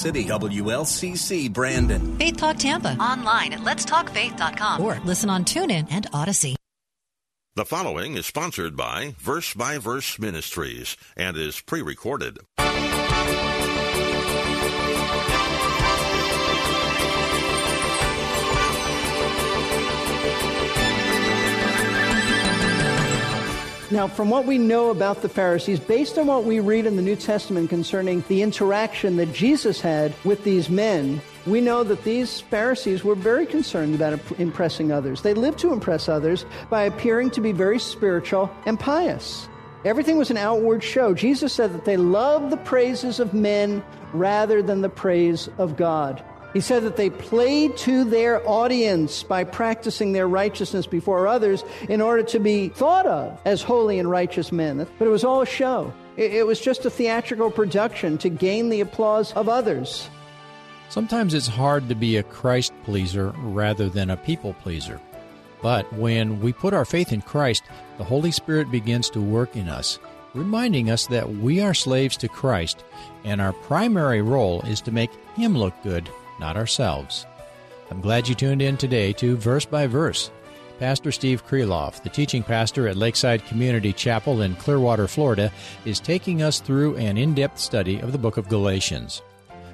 City 0.00 0.24
WLCC 0.26 1.52
Brandon. 1.52 2.16
Faith 2.18 2.36
Talk 2.36 2.56
Tampa. 2.56 2.96
Online 3.00 3.52
at 3.52 3.60
letstalkfaith.com. 3.60 4.80
Or 4.80 5.00
listen 5.04 5.28
on 5.28 5.44
TuneIn 5.44 5.88
and 5.90 6.06
Odyssey. 6.12 6.54
The 7.56 7.64
following 7.64 8.16
is 8.16 8.24
sponsored 8.24 8.76
by 8.76 9.16
Verse 9.18 9.52
by 9.54 9.78
Verse 9.78 10.16
Ministries 10.20 10.96
and 11.16 11.36
is 11.36 11.60
pre 11.60 11.82
recorded. 11.82 12.38
Now, 23.98 24.06
from 24.06 24.30
what 24.30 24.46
we 24.46 24.58
know 24.58 24.90
about 24.90 25.22
the 25.22 25.28
Pharisees, 25.28 25.80
based 25.80 26.18
on 26.18 26.28
what 26.28 26.44
we 26.44 26.60
read 26.60 26.86
in 26.86 26.94
the 26.94 27.02
New 27.02 27.16
Testament 27.16 27.68
concerning 27.68 28.22
the 28.28 28.42
interaction 28.42 29.16
that 29.16 29.32
Jesus 29.32 29.80
had 29.80 30.14
with 30.22 30.44
these 30.44 30.70
men, 30.70 31.20
we 31.48 31.60
know 31.60 31.82
that 31.82 32.04
these 32.04 32.40
Pharisees 32.42 33.02
were 33.02 33.16
very 33.16 33.44
concerned 33.44 33.96
about 33.96 34.20
impressing 34.38 34.92
others. 34.92 35.22
They 35.22 35.34
lived 35.34 35.58
to 35.58 35.72
impress 35.72 36.08
others 36.08 36.46
by 36.70 36.84
appearing 36.84 37.30
to 37.30 37.40
be 37.40 37.50
very 37.50 37.80
spiritual 37.80 38.48
and 38.66 38.78
pious. 38.78 39.48
Everything 39.84 40.16
was 40.16 40.30
an 40.30 40.36
outward 40.36 40.84
show. 40.84 41.12
Jesus 41.12 41.52
said 41.52 41.74
that 41.74 41.84
they 41.84 41.96
loved 41.96 42.50
the 42.50 42.56
praises 42.58 43.18
of 43.18 43.34
men 43.34 43.82
rather 44.12 44.62
than 44.62 44.80
the 44.80 44.88
praise 44.88 45.48
of 45.58 45.76
God. 45.76 46.22
He 46.54 46.60
said 46.60 46.82
that 46.84 46.96
they 46.96 47.10
played 47.10 47.76
to 47.78 48.04
their 48.04 48.46
audience 48.48 49.22
by 49.22 49.44
practicing 49.44 50.12
their 50.12 50.26
righteousness 50.26 50.86
before 50.86 51.26
others 51.26 51.62
in 51.88 52.00
order 52.00 52.22
to 52.22 52.38
be 52.38 52.70
thought 52.70 53.06
of 53.06 53.38
as 53.44 53.60
holy 53.60 53.98
and 53.98 54.10
righteous 54.10 54.50
men. 54.50 54.86
But 54.98 55.06
it 55.06 55.10
was 55.10 55.24
all 55.24 55.42
a 55.42 55.46
show. 55.46 55.92
It, 56.16 56.46
was 56.46 56.60
just 56.60 56.84
a 56.84 56.90
theatrical 56.90 57.50
production 57.50 58.18
to 58.18 58.28
gain 58.28 58.70
the 58.70 58.80
applause 58.80 59.32
of 59.34 59.48
others. 59.48 60.08
Sometimes 60.88 61.32
it's 61.32 61.46
hard 61.46 61.88
to 61.88 61.94
be 61.94 62.16
a 62.16 62.24
Christ 62.24 62.72
pleaser 62.82 63.32
rather 63.36 63.88
than 63.88 64.10
a 64.10 64.16
people 64.16 64.54
pleaser. 64.54 65.00
But 65.62 65.92
when 65.92 66.40
we 66.40 66.52
put 66.52 66.74
our 66.74 66.84
faith 66.84 67.12
in 67.12 67.20
Christ, 67.20 67.62
the 67.98 68.04
Holy 68.04 68.32
Spirit 68.32 68.70
begins 68.70 69.10
to 69.10 69.20
work 69.20 69.54
in 69.54 69.68
us, 69.68 69.98
reminding 70.34 70.90
us 70.90 71.06
that 71.08 71.36
we 71.36 71.60
are 71.60 71.74
slaves 71.74 72.16
to 72.16 72.28
Christ, 72.28 72.82
and 73.22 73.40
our 73.40 73.52
primary 73.52 74.22
role 74.22 74.62
is 74.62 74.80
to 74.82 74.92
make 74.92 75.10
Him 75.36 75.56
look 75.56 75.74
good 75.84 76.08
not 76.38 76.56
ourselves. 76.56 77.26
I'm 77.90 78.00
glad 78.00 78.28
you 78.28 78.34
tuned 78.34 78.62
in 78.62 78.76
today 78.76 79.12
to 79.14 79.36
Verse 79.36 79.64
by 79.64 79.86
Verse. 79.86 80.30
Pastor 80.78 81.10
Steve 81.10 81.44
Kreloff, 81.44 82.02
the 82.02 82.08
teaching 82.08 82.42
pastor 82.42 82.86
at 82.86 82.96
Lakeside 82.96 83.44
Community 83.46 83.92
Chapel 83.92 84.42
in 84.42 84.54
Clearwater, 84.56 85.08
Florida, 85.08 85.50
is 85.84 85.98
taking 85.98 86.42
us 86.42 86.60
through 86.60 86.96
an 86.96 87.18
in 87.18 87.34
depth 87.34 87.58
study 87.58 87.98
of 87.98 88.12
the 88.12 88.18
book 88.18 88.36
of 88.36 88.48
Galatians. 88.48 89.22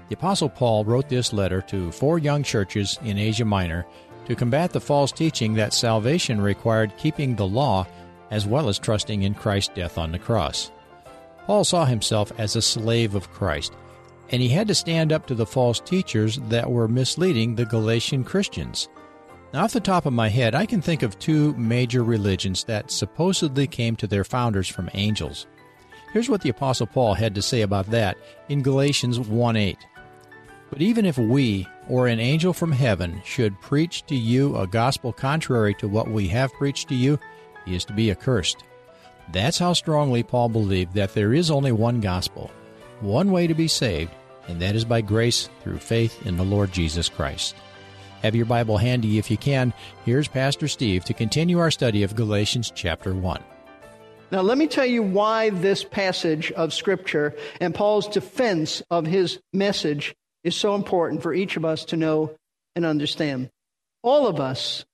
The 0.09 0.15
Apostle 0.15 0.49
Paul 0.49 0.85
wrote 0.85 1.09
this 1.09 1.33
letter 1.33 1.61
to 1.63 1.93
four 1.93 2.19
young 2.19 2.43
churches 2.43 2.99
in 3.05 3.19
Asia 3.19 3.45
Minor 3.45 3.85
to 4.27 4.35
combat 4.35 4.73
the 4.73 4.81
false 4.81 5.13
teaching 5.13 5.55
that 5.55 5.75
salvation 5.75 6.41
required 6.41 6.97
keeping 6.97 7.37
the 7.37 7.47
law 7.47 7.87
as 8.31 8.47
well 8.47 8.69
as 8.69 8.79
trusting 8.79 9.23
in 9.23 9.35
Christ's 9.35 9.75
death 9.75 9.99
on 9.99 10.13
the 10.13 10.19
cross. 10.19 10.71
Paul 11.47 11.65
saw 11.65 11.85
himself 11.85 12.33
as 12.39 12.57
a 12.57 12.63
slave 12.63 13.15
of 13.15 13.31
Christ 13.31 13.75
and 14.31 14.41
he 14.41 14.49
had 14.49 14.69
to 14.69 14.75
stand 14.75 15.13
up 15.13 15.27
to 15.27 15.35
the 15.35 15.47
false 15.47 15.81
teachers 15.81 16.39
that 16.49 16.71
were 16.71 16.89
misleading 16.89 17.55
the 17.55 17.65
Galatian 17.65 18.25
Christians. 18.25 18.89
Now, 19.53 19.65
off 19.65 19.73
the 19.73 19.81
top 19.81 20.07
of 20.07 20.13
my 20.13 20.29
head, 20.29 20.55
I 20.55 20.67
can 20.67 20.81
think 20.81 21.03
of 21.03 21.19
two 21.19 21.55
major 21.55 22.03
religions 22.03 22.65
that 22.65 22.91
supposedly 22.91 23.67
came 23.67 23.95
to 23.97 24.07
their 24.07 24.25
founders 24.25 24.69
from 24.69 24.91
angels. 24.95 25.47
Here's 26.13 26.29
what 26.29 26.43
the 26.43 26.49
Apostle 26.49 26.87
Paul 26.87 27.15
had 27.15 27.35
to 27.35 27.43
say 27.43 27.63
about 27.63 27.87
that 27.91 28.17
in 28.49 28.63
Galatians 28.63 29.21
1 29.21 29.57
8. 29.57 29.79
But 30.71 30.83
even 30.83 31.05
if 31.05 31.19
we, 31.19 31.69
or 31.89 32.09
an 32.09 32.19
angel 32.19 32.53
from 32.53 32.73
heaven, 32.73 33.23
should 33.25 33.61
preach 33.61 34.05
to 34.07 34.17
you 34.17 34.57
a 34.57 34.67
gospel 34.67 35.13
contrary 35.13 35.75
to 35.75 35.89
what 35.89 36.09
we 36.09 36.27
have 36.29 36.53
preached 36.55 36.89
to 36.89 36.95
you, 36.97 37.19
he 37.65 37.77
is 37.77 37.85
to 37.85 37.93
be 37.93 38.11
accursed. 38.11 38.65
That's 39.33 39.59
how 39.59 39.73
strongly 39.73 40.23
Paul 40.23 40.49
believed 40.49 40.95
that 40.95 41.15
there 41.15 41.33
is 41.33 41.51
only 41.51 41.73
one 41.73 42.01
gospel, 42.01 42.51
one 43.01 43.33
way 43.33 43.47
to 43.47 43.55
be 43.55 43.69
saved, 43.69 44.13
and 44.49 44.61
that 44.61 44.75
is 44.75 44.85
by 44.85 45.01
grace 45.01 45.49
through 45.63 45.79
faith 45.79 46.27
in 46.27 46.37
the 46.37 46.45
Lord 46.45 46.73
Jesus 46.73 47.09
Christ. 47.09 47.55
Have 48.23 48.35
your 48.35 48.47
Bible 48.47 48.79
handy 48.79 49.19
if 49.19 49.31
you 49.31 49.37
can. 49.37 49.75
Here's 50.05 50.29
Pastor 50.29 50.69
Steve 50.69 51.05
to 51.05 51.15
continue 51.15 51.59
our 51.59 51.71
study 51.71 52.03
of 52.03 52.17
Galatians 52.17 52.73
chapter 52.75 53.15
1. 53.15 53.43
Now, 54.33 54.41
let 54.41 54.59
me 54.59 54.67
tell 54.67 54.87
you 54.87 55.03
why 55.03 55.51
this 55.51 55.85
passage 55.85 56.51
of 56.53 56.73
Scripture 56.73 57.37
and 57.61 57.75
Paul's 57.75 58.09
defense 58.09 58.83
of 58.91 59.07
his 59.07 59.39
message 59.53 60.15
is 60.43 60.57
so 60.57 60.75
important 60.75 61.23
for 61.23 61.35
each 61.35 61.57
of 61.57 61.65
us 61.65 61.85
to 61.87 61.97
know 61.97 62.35
and 62.75 62.85
understand. 62.85 63.51
All 64.03 64.27
of 64.27 64.41
us, 64.41 64.85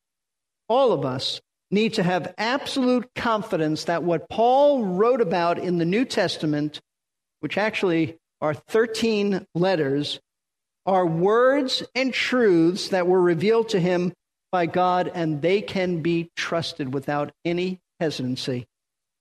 all 0.69 0.93
of 0.93 1.05
us 1.05 1.41
need 1.71 1.95
to 1.95 2.03
have 2.03 2.35
absolute 2.37 3.09
confidence 3.15 3.85
that 3.85 4.03
what 4.03 4.29
Paul 4.29 4.85
wrote 4.85 5.21
about 5.21 5.59
in 5.59 5.79
the 5.79 5.85
New 5.85 6.05
Testament 6.05 6.81
which 7.41 7.59
actually 7.59 8.19
are 8.41 8.55
13 8.55 9.47
letters, 9.55 10.21
are 10.87 11.07
words 11.07 11.83
and 11.95 12.13
truths 12.13 12.89
that 12.89 13.07
were 13.07 13.21
revealed 13.21 13.69
to 13.71 13.81
him 13.81 14.13
by 14.51 14.67
God, 14.67 15.11
and 15.13 15.43
they 15.43 15.61
can 15.61 16.03
be 16.03 16.31
trusted 16.37 16.93
without 16.93 17.33
any 17.45 17.81
hesitancy. 18.01 18.67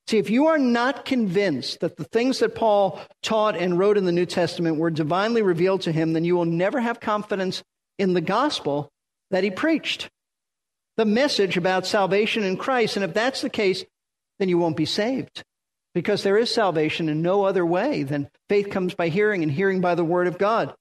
See, 0.08 0.18
if 0.18 0.30
you 0.30 0.48
are 0.48 0.58
not 0.58 1.06
convinced 1.06 1.82
that 1.82 1.98
the 1.98 2.04
things 2.04 2.40
that 2.40 2.56
Paul 2.56 3.00
taught 3.22 3.56
and 3.56 3.78
wrote 3.78 3.98
in 3.98 4.06
the 4.06 4.12
New 4.12 4.26
Testament 4.26 4.78
were 4.78 4.90
divinely 4.90 5.44
revealed 5.44 5.82
to 5.82 5.92
him, 5.92 6.14
then 6.14 6.24
you 6.24 6.36
will 6.36 6.46
never 6.46 6.80
have 6.80 7.00
confidence 7.00 7.62
in 8.00 8.14
the 8.14 8.22
gospel 8.22 8.90
that 9.30 9.44
he 9.44 9.52
preached. 9.52 10.10
The 10.98 11.06
message 11.06 11.58
about 11.58 11.86
salvation 11.86 12.44
in 12.44 12.58
Christ. 12.58 12.96
And 12.96 13.06
if 13.06 13.14
that's 13.14 13.42
the 13.42 13.52
case, 13.52 13.86
then 14.40 14.50
you 14.50 14.58
won't 14.58 14.78
be 14.78 14.86
saved 14.86 15.44
because 16.00 16.24
there 16.24 16.38
is 16.38 16.50
salvation 16.50 17.10
in 17.10 17.22
no 17.22 17.44
other 17.44 17.66
way 17.66 18.04
than 18.04 18.30
faith 18.48 18.70
comes 18.70 18.94
by 18.94 19.10
hearing 19.10 19.44
and 19.44 19.52
hearing 19.52 19.82
by 19.82 19.96
the 19.96 20.04
word 20.06 20.28
of 20.28 20.38
God. 20.38 20.74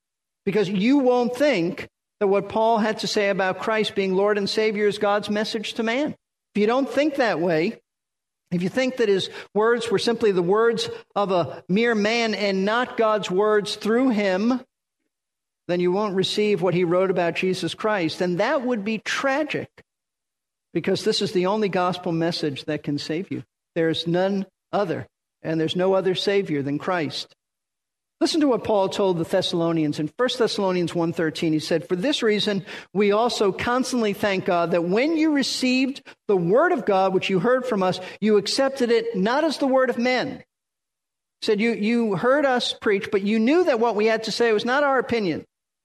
Because 0.47 0.69
you 0.69 0.99
won't 0.99 1.34
think 1.34 1.89
that 2.21 2.29
what 2.29 2.49
Paul 2.49 2.79
had 2.79 3.01
to 3.01 3.09
say 3.09 3.29
about 3.29 3.59
Christ 3.59 3.97
being 3.97 4.15
Lord 4.15 4.39
and 4.39 4.49
Savior 4.49 4.87
is 4.87 4.99
God's 4.99 5.29
message 5.29 5.75
to 5.75 5.83
man. 5.83 6.15
If 6.55 6.61
you 6.61 6.69
don't 6.69 6.89
think 6.89 7.17
that 7.17 7.41
way, 7.41 7.81
if 8.53 8.62
you 8.62 8.69
think 8.69 8.99
that 8.99 9.09
his 9.09 9.29
words 9.55 9.91
were 9.91 9.99
simply 9.99 10.31
the 10.31 10.41
words 10.41 10.89
of 11.17 11.33
a 11.33 11.65
mere 11.69 11.97
man 11.97 12.37
and 12.37 12.65
not 12.65 12.97
God's 12.97 13.29
words 13.29 13.75
through 13.75 14.11
him, 14.11 14.61
then 15.67 15.81
you 15.81 15.91
won't 15.91 16.15
receive 16.15 16.62
what 16.62 16.75
he 16.75 16.85
wrote 16.85 17.11
about 17.11 17.35
Jesus 17.35 17.75
Christ. 17.75 18.21
And 18.21 18.39
that 18.39 18.62
would 18.62 18.85
be 18.85 18.99
tragic 18.99 19.69
because 20.73 21.03
this 21.03 21.21
is 21.23 21.33
the 21.33 21.47
only 21.47 21.69
gospel 21.69 22.12
message 22.12 22.67
that 22.67 22.85
can 22.85 22.99
save 22.99 23.33
you. 23.33 23.43
There's 23.75 24.06
none 24.06 24.47
other, 24.73 25.06
and 25.43 25.61
there's 25.61 25.77
no 25.77 25.95
other 25.95 26.15
Savior 26.15 26.62
than 26.62 26.79
Christ. 26.79 27.34
Listen 28.21 28.41
to 28.41 28.49
what 28.49 28.65
Paul 28.65 28.89
told 28.89 29.19
the 29.19 29.25
Thessalonians 29.25 30.01
in 30.01 30.11
1 30.17 30.39
Thessalonians 30.39 30.93
1:13. 30.93 31.53
He 31.53 31.61
said, 31.61 31.87
"For 31.87 31.94
this 31.94 32.20
reason 32.23 32.67
we 32.93 33.12
also 33.12 33.53
constantly 33.53 34.12
thank 34.12 34.44
God 34.44 34.73
that 34.73 34.85
when 34.85 35.17
you 35.17 35.32
received 35.32 36.03
the 36.26 36.37
word 36.37 36.73
of 36.73 36.85
God 36.85 37.15
which 37.15 37.31
you 37.31 37.38
heard 37.38 37.65
from 37.65 37.82
us, 37.82 38.00
you 38.20 38.37
accepted 38.37 38.91
it 38.91 39.17
not 39.17 39.44
as 39.44 39.59
the 39.59 39.69
word 39.69 39.88
of 39.88 39.99
men." 39.99 40.43
He 41.41 41.47
said 41.47 41.61
you 41.61 41.71
you 41.71 42.17
heard 42.17 42.44
us 42.44 42.73
preach, 42.73 43.09
but 43.12 43.23
you 43.23 43.38
knew 43.38 43.62
that 43.62 43.79
what 43.79 43.94
we 43.94 44.06
had 44.06 44.25
to 44.25 44.32
say 44.32 44.53
was 44.53 44.64
not 44.64 44.82
our 44.82 44.99
opinion, 44.99 45.44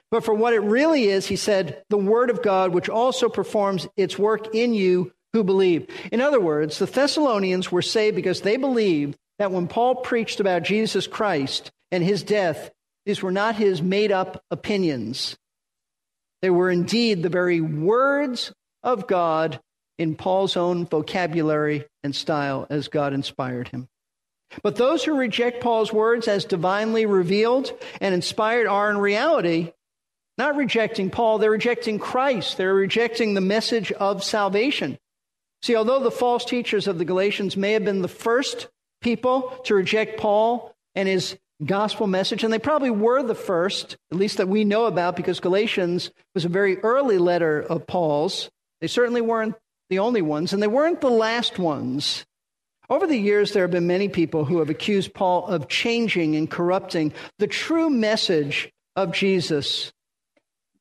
but 0.09 0.24
for 0.24 0.33
what 0.33 0.56
it 0.56 0.62
really 0.62 1.06
is, 1.06 1.27
he 1.27 1.36
said, 1.36 1.83
the 1.89 1.97
word 1.97 2.31
of 2.31 2.41
God 2.41 2.74
which 2.74 2.89
also 2.89 3.29
performs 3.29 3.88
its 3.95 4.18
work 4.18 4.56
in 4.56 4.74
you 4.74 5.12
who 5.33 5.44
believe. 5.44 5.88
In 6.12 6.21
other 6.21 6.39
words, 6.39 6.80
the 6.80 6.85
Thessalonians 6.85 7.71
were 7.71 7.81
saved 7.81 8.15
because 8.15 8.41
they 8.41 8.57
believed 8.57 9.18
that 9.39 9.51
when 9.51 9.68
Paul 9.68 9.95
preached 9.95 10.39
about 10.39 10.63
Jesus 10.63 11.07
Christ 11.07 11.71
and 11.91 12.03
his 12.03 12.24
death, 12.24 12.71
these 13.06 13.21
were 13.21 13.31
not 13.31 13.56
his 13.56 13.81
made 13.81 14.12
up 14.12 14.44
opinions. 14.51 15.35
They 16.41 16.50
were 16.50 16.69
indeed 16.69 17.24
the 17.24 17.30
very 17.30 17.62
words 17.62 18.53
of 18.83 19.07
God 19.07 19.59
in 19.97 20.15
Paul's 20.15 20.56
own 20.56 20.85
vocabulary 20.85 21.86
and 22.03 22.15
style 22.15 22.68
as 22.69 22.88
God 22.88 23.13
inspired 23.13 23.69
him. 23.69 23.88
But 24.62 24.75
those 24.75 25.03
who 25.03 25.18
reject 25.18 25.63
Paul's 25.63 25.91
words 25.91 26.27
as 26.27 26.45
divinely 26.45 27.06
revealed 27.06 27.71
and 28.00 28.13
inspired 28.13 28.68
are 28.68 28.91
in 28.91 28.97
reality 28.97 29.71
not 30.38 30.56
rejecting 30.56 31.09
Paul, 31.12 31.38
they're 31.38 31.51
rejecting 31.51 32.00
Christ. 32.00 32.57
They're 32.57 32.74
rejecting 32.74 33.33
the 33.33 33.41
message 33.41 33.91
of 33.91 34.24
salvation. 34.24 34.97
See, 35.63 35.77
although 35.77 36.01
the 36.04 36.12
false 36.12 36.44
teachers 36.44 36.88
of 36.88 36.98
the 36.98 37.06
Galatians 37.06 37.56
may 37.56 37.71
have 37.71 37.86
been 37.86 38.01
the 38.01 38.10
first 38.10 38.68
people 39.01 39.57
to 39.63 39.74
reject 39.74 40.19
Paul 40.19 40.75
and 40.94 41.07
his 41.07 41.38
gospel 41.63 42.06
message, 42.06 42.44
and 42.44 42.51
they 42.51 42.60
probably 42.60 42.89
were 42.89 43.24
the 43.24 43.33
first, 43.33 43.95
at 44.12 44.18
least 44.18 44.38
that 44.38 44.50
we 44.50 44.65
know 44.65 44.88
about, 44.88 45.15
because 45.15 45.39
Galatians 45.39 46.12
was 46.36 46.44
a 46.44 46.50
very 46.50 46.80
early 46.80 47.18
letter 47.18 47.62
of 47.62 47.88
Paul's. 47.88 48.51
They 48.81 48.88
certainly 48.88 49.21
weren't 49.21 49.56
the 49.89 50.00
only 50.00 50.21
ones, 50.21 50.51
and 50.51 50.62
they 50.62 50.68
weren't 50.68 51.00
the 51.00 51.10
last 51.10 51.57
ones. 51.57 52.25
Over 52.89 53.07
the 53.07 53.18
years, 53.18 53.54
there 53.54 53.63
have 53.63 53.71
been 53.71 53.88
many 53.88 54.10
people 54.10 54.44
who 54.44 54.60
have 54.60 54.69
accused 54.69 55.13
Paul 55.13 55.48
of 55.48 55.69
changing 55.69 56.36
and 56.36 56.51
corrupting 56.51 57.13
the 57.39 57.48
true 57.48 57.89
message 57.89 58.69
of 58.98 59.13
Jesus. 59.13 59.94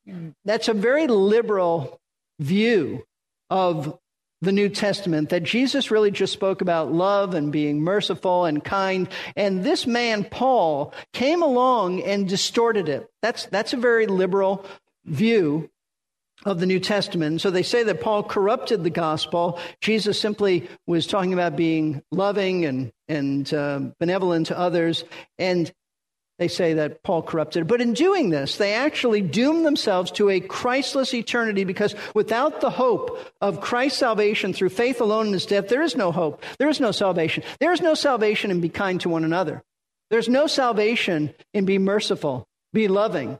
Mm. 0.05 0.33
That's 0.43 0.67
a 0.67 0.73
very 0.73 1.07
liberal 1.07 2.01
view 2.37 3.05
of 3.49 3.97
the 4.43 4.51
New 4.51 4.69
Testament 4.69 5.29
that 5.29 5.43
Jesus 5.43 5.91
really 5.91 6.11
just 6.11 6.33
spoke 6.33 6.61
about 6.61 6.91
love 6.91 7.33
and 7.33 7.51
being 7.51 7.81
merciful 7.81 8.45
and 8.45 8.63
kind. 8.63 9.07
And 9.35 9.63
this 9.63 9.87
man, 9.87 10.23
Paul, 10.25 10.93
came 11.13 11.41
along 11.41 12.01
and 12.03 12.27
distorted 12.27 12.89
it. 12.89 13.07
That's, 13.21 13.45
that's 13.47 13.73
a 13.73 13.77
very 13.77 14.07
liberal 14.07 14.65
view 15.05 15.69
of 16.45 16.59
the 16.59 16.65
New 16.65 16.79
Testament. 16.79 17.41
So 17.41 17.51
they 17.51 17.63
say 17.63 17.83
that 17.83 18.01
Paul 18.01 18.23
corrupted 18.23 18.83
the 18.83 18.89
gospel. 18.89 19.59
Jesus 19.79 20.19
simply 20.19 20.67
was 20.85 21.07
talking 21.07 21.33
about 21.33 21.55
being 21.55 22.01
loving 22.11 22.65
and, 22.65 22.91
and 23.07 23.53
uh, 23.53 23.79
benevolent 23.99 24.47
to 24.47 24.57
others. 24.57 25.05
And 25.37 25.71
they 26.39 26.47
say 26.47 26.73
that 26.73 27.03
Paul 27.03 27.21
corrupted. 27.21 27.67
But 27.67 27.81
in 27.81 27.93
doing 27.93 28.29
this, 28.29 28.57
they 28.57 28.73
actually 28.73 29.21
doom 29.21 29.63
themselves 29.63 30.11
to 30.11 30.29
a 30.29 30.39
Christless 30.39 31.13
eternity 31.13 31.63
because 31.63 31.95
without 32.13 32.61
the 32.61 32.69
hope 32.69 33.19
of 33.41 33.61
Christ's 33.61 33.99
salvation 33.99 34.53
through 34.53 34.69
faith 34.69 34.99
alone 34.99 35.27
in 35.27 35.33
his 35.33 35.45
death, 35.45 35.69
there 35.69 35.83
is 35.83 35.95
no 35.95 36.11
hope. 36.11 36.43
There 36.57 36.69
is 36.69 36.79
no 36.79 36.91
salvation. 36.91 37.43
There 37.59 37.71
is 37.71 37.81
no 37.81 37.93
salvation 37.93 38.51
in 38.51 38.61
be 38.61 38.69
kind 38.69 38.99
to 39.01 39.09
one 39.09 39.23
another. 39.23 39.61
There's 40.09 40.29
no 40.29 40.47
salvation 40.47 41.33
in 41.53 41.65
be 41.65 41.77
merciful, 41.77 42.47
be 42.73 42.87
loving, 42.87 43.39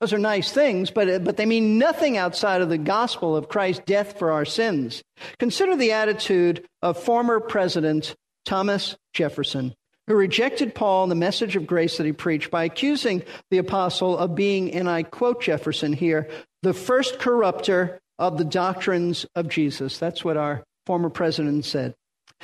those 0.00 0.12
are 0.12 0.18
nice 0.18 0.52
things, 0.52 0.90
but, 0.90 1.08
uh, 1.08 1.18
but 1.20 1.38
they 1.38 1.46
mean 1.46 1.78
nothing 1.78 2.18
outside 2.18 2.60
of 2.60 2.68
the 2.68 2.78
gospel 2.78 3.34
of 3.34 3.48
Christ's 3.48 3.82
death 3.86 4.18
for 4.18 4.30
our 4.30 4.44
sins. 4.44 5.02
Consider 5.38 5.74
the 5.74 5.92
attitude 5.92 6.66
of 6.82 7.02
former 7.02 7.40
President 7.40 8.14
Thomas 8.44 8.96
Jefferson, 9.14 9.74
who 10.06 10.14
rejected 10.14 10.74
Paul 10.74 11.04
and 11.04 11.10
the 11.10 11.16
message 11.16 11.56
of 11.56 11.66
grace 11.66 11.96
that 11.96 12.06
he 12.06 12.12
preached 12.12 12.50
by 12.50 12.64
accusing 12.64 13.22
the 13.50 13.58
apostle 13.58 14.16
of 14.16 14.34
being, 14.34 14.72
and 14.72 14.88
I 14.88 15.02
quote 15.02 15.42
Jefferson 15.42 15.92
here, 15.92 16.28
the 16.62 16.74
first 16.74 17.18
corrupter 17.18 18.00
of 18.18 18.38
the 18.38 18.44
doctrines 18.44 19.26
of 19.34 19.48
Jesus. 19.48 19.98
That's 19.98 20.24
what 20.24 20.36
our 20.36 20.64
former 20.86 21.10
president 21.10 21.64
said. 21.64 21.94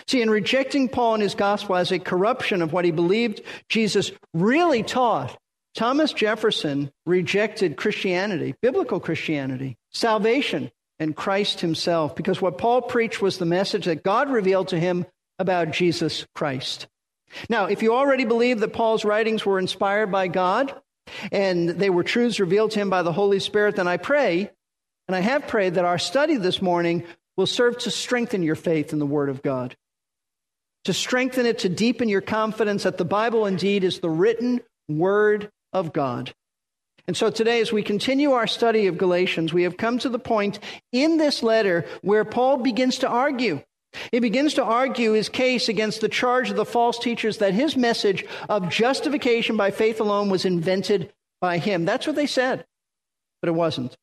See, 0.07 0.23
in 0.23 0.31
rejecting 0.31 0.89
Paul 0.89 1.15
and 1.15 1.23
his 1.23 1.35
gospel 1.35 1.77
as 1.77 1.93
a 1.93 1.99
corruption 1.99 2.63
of 2.63 2.73
what 2.73 2.85
he 2.85 2.91
believed 2.91 3.43
Jesus 3.69 4.11
really 4.35 4.83
taught, 4.83 5.37
Thomas 5.75 6.13
Jefferson 6.13 6.91
rejected 7.07 7.77
Christianity, 7.77 8.55
biblical 8.61 9.01
Christianity, 9.01 9.77
salvation, 9.93 10.71
and 10.99 11.17
Christ 11.17 11.61
himself, 11.61 12.15
because 12.15 12.41
what 12.41 12.59
Paul 12.59 12.83
preached 12.83 13.23
was 13.23 13.39
the 13.39 13.45
message 13.45 13.87
that 13.87 14.03
God 14.03 14.31
revealed 14.31 14.69
to 14.69 14.81
him 14.81 15.07
about 15.39 15.73
Jesus 15.73 16.27
Christ. 16.35 16.87
Now, 17.49 17.67
if 17.67 17.83
you 17.83 17.95
already 17.95 18.25
believe 18.25 18.61
that 18.61 18.73
Paul's 18.73 19.05
writings 19.05 19.45
were 19.45 19.59
inspired 19.59 20.11
by 20.11 20.29
God 20.29 20.75
and 21.31 21.69
they 21.69 21.91
were 21.91 22.05
truths 22.05 22.41
revealed 22.41 22.73
to 22.73 22.81
him 22.81 22.91
by 22.91 23.03
the 23.03 23.13
Holy 23.13 23.41
Spirit, 23.41 23.77
then 23.77 23.89
I 23.89 23.97
pray, 23.97 24.51
and 25.09 25.17
I 25.17 25.21
have 25.21 25.49
prayed, 25.49 25.75
that 25.75 25.85
our 25.85 25.99
study 25.99 26.37
this 26.37 26.63
morning 26.63 27.05
will 27.37 27.47
serve 27.47 27.79
to 27.79 27.91
strengthen 27.91 28.43
your 28.43 28.55
faith 28.55 28.93
in 28.93 28.99
the 28.99 29.07
Word 29.07 29.29
of 29.29 29.43
God, 29.43 29.77
to 30.85 30.93
strengthen 30.93 31.47
it, 31.47 31.61
to 31.61 31.69
deepen 31.69 32.09
your 32.09 32.21
confidence 32.21 32.83
that 32.83 32.99
the 32.99 33.05
Bible 33.05 33.47
indeed 33.47 33.85
is 33.85 34.01
the 34.01 34.11
written 34.11 34.61
Word 34.89 35.51
of 35.73 35.93
God. 35.93 36.35
And 37.09 37.17
so 37.17 37.31
today, 37.31 37.61
as 37.61 37.73
we 37.73 37.83
continue 37.83 38.33
our 38.33 38.47
study 38.47 38.87
of 38.87 38.97
Galatians, 38.97 39.53
we 39.53 39.65
have 39.65 39.77
come 39.77 39.99
to 39.99 40.09
the 40.09 40.21
point 40.21 40.61
in 40.93 41.17
this 41.17 41.43
letter 41.43 41.85
where 42.03 42.25
Paul 42.25 42.59
begins 42.59 42.99
to 42.99 43.09
argue. 43.09 43.63
He 44.11 44.21
begins 44.21 44.55
to 44.55 44.65
argue 44.65 45.13
his 45.13 45.29
case 45.29 45.69
against 45.69 46.01
the 46.01 46.09
charge 46.09 46.51
of 46.51 46.57
the 46.57 46.65
false 46.65 46.99
teachers 46.99 47.39
that 47.39 47.55
his 47.55 47.77
message 47.77 48.25
of 48.49 48.69
justification 48.69 49.57
by 49.57 49.71
faith 49.71 50.01
alone 50.01 50.31
was 50.31 50.45
invented 50.45 51.13
by 51.41 51.59
him. 51.59 51.85
That's 51.85 52.07
what 52.07 52.17
they 52.17 52.27
said, 52.27 52.65
but 53.41 53.49
it 53.49 53.53
wasn't. 53.53 53.97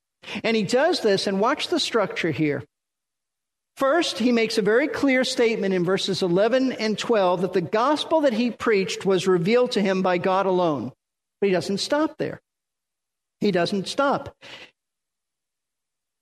And 0.43 0.55
he 0.55 0.63
does 0.63 0.99
this, 0.99 1.27
and 1.27 1.39
watch 1.39 1.69
the 1.69 1.79
structure 1.79 2.31
here. 2.31 2.63
First, 3.77 4.19
he 4.19 4.33
makes 4.33 4.57
a 4.57 4.61
very 4.61 4.89
clear 4.89 5.23
statement 5.23 5.73
in 5.73 5.85
verses 5.85 6.21
11 6.21 6.73
and 6.73 6.97
12 6.97 7.41
that 7.41 7.53
the 7.53 7.61
gospel 7.61 8.21
that 8.21 8.33
he 8.33 8.51
preached 8.51 9.05
was 9.05 9.25
revealed 9.25 9.71
to 9.71 9.81
him 9.81 10.01
by 10.01 10.17
God 10.17 10.45
alone. 10.45 10.91
But 11.39 11.47
he 11.47 11.53
doesn't 11.53 11.77
stop 11.77 12.17
there. 12.17 12.41
He 13.39 13.51
doesn't 13.51 13.87
stop. 13.87 14.35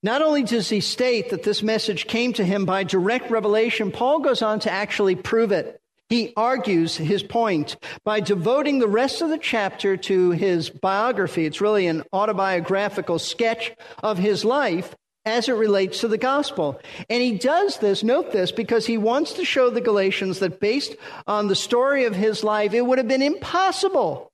Not 0.03 0.21
only 0.21 0.43
does 0.43 0.69
he 0.69 0.79
state 0.79 1.31
that 1.31 1.43
this 1.43 1.63
message 1.63 2.07
came 2.07 2.33
to 2.33 2.45
him 2.45 2.65
by 2.65 2.83
direct 2.83 3.31
revelation, 3.31 3.91
Paul 3.91 4.19
goes 4.19 4.41
on 4.41 4.59
to 4.61 4.71
actually 4.71 5.15
prove 5.15 5.51
it. 5.51 5.81
He 6.09 6.33
argues 6.37 6.95
his 6.95 7.23
point 7.23 7.75
by 8.05 8.19
devoting 8.21 8.79
the 8.79 8.87
rest 8.87 9.21
of 9.21 9.29
the 9.29 9.37
chapter 9.37 9.97
to 9.97 10.31
his 10.31 10.69
biography. 10.69 11.45
It's 11.45 11.59
really 11.59 11.87
an 11.87 12.03
autobiographical 12.13 13.19
sketch 13.19 13.73
of 14.03 14.17
his 14.17 14.45
life 14.45 14.95
as 15.25 15.49
it 15.49 15.53
relates 15.53 15.99
to 16.01 16.07
the 16.07 16.17
gospel. 16.17 16.79
And 17.09 17.21
he 17.21 17.37
does 17.37 17.79
this, 17.79 18.03
note 18.03 18.31
this, 18.31 18.53
because 18.53 18.85
he 18.85 18.97
wants 18.97 19.33
to 19.33 19.43
show 19.43 19.69
the 19.69 19.81
Galatians 19.81 20.39
that 20.39 20.61
based 20.61 20.95
on 21.25 21.47
the 21.47 21.55
story 21.55 22.05
of 22.05 22.15
his 22.15 22.43
life, 22.43 22.73
it 22.73 22.85
would 22.85 22.99
have 22.99 23.09
been 23.09 23.21
impossible 23.21 24.31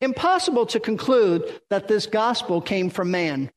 Impossible 0.00 0.66
to 0.66 0.80
conclude 0.80 1.60
that 1.70 1.88
this 1.88 2.06
gospel 2.06 2.60
came 2.60 2.90
from 2.90 3.10
man. 3.10 3.50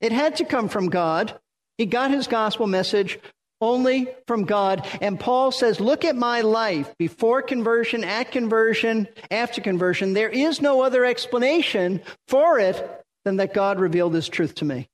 It 0.00 0.12
had 0.12 0.36
to 0.36 0.44
come 0.44 0.68
from 0.68 0.88
God. 0.88 1.38
He 1.78 1.86
got 1.86 2.10
his 2.10 2.26
gospel 2.26 2.66
message 2.66 3.18
only 3.60 4.08
from 4.26 4.44
God. 4.44 4.86
And 5.00 5.18
Paul 5.18 5.50
says, 5.52 5.80
Look 5.80 6.04
at 6.04 6.16
my 6.16 6.42
life 6.42 6.94
before 6.98 7.42
conversion, 7.42 8.04
at 8.04 8.30
conversion, 8.30 9.08
after 9.30 9.60
conversion. 9.60 10.12
There 10.12 10.28
is 10.28 10.60
no 10.60 10.82
other 10.82 11.04
explanation 11.04 12.02
for 12.28 12.58
it 12.58 13.04
than 13.24 13.36
that 13.36 13.54
God 13.54 13.80
revealed 13.80 14.12
this 14.12 14.28
truth 14.28 14.56
to 14.56 14.64
me. 14.64 14.88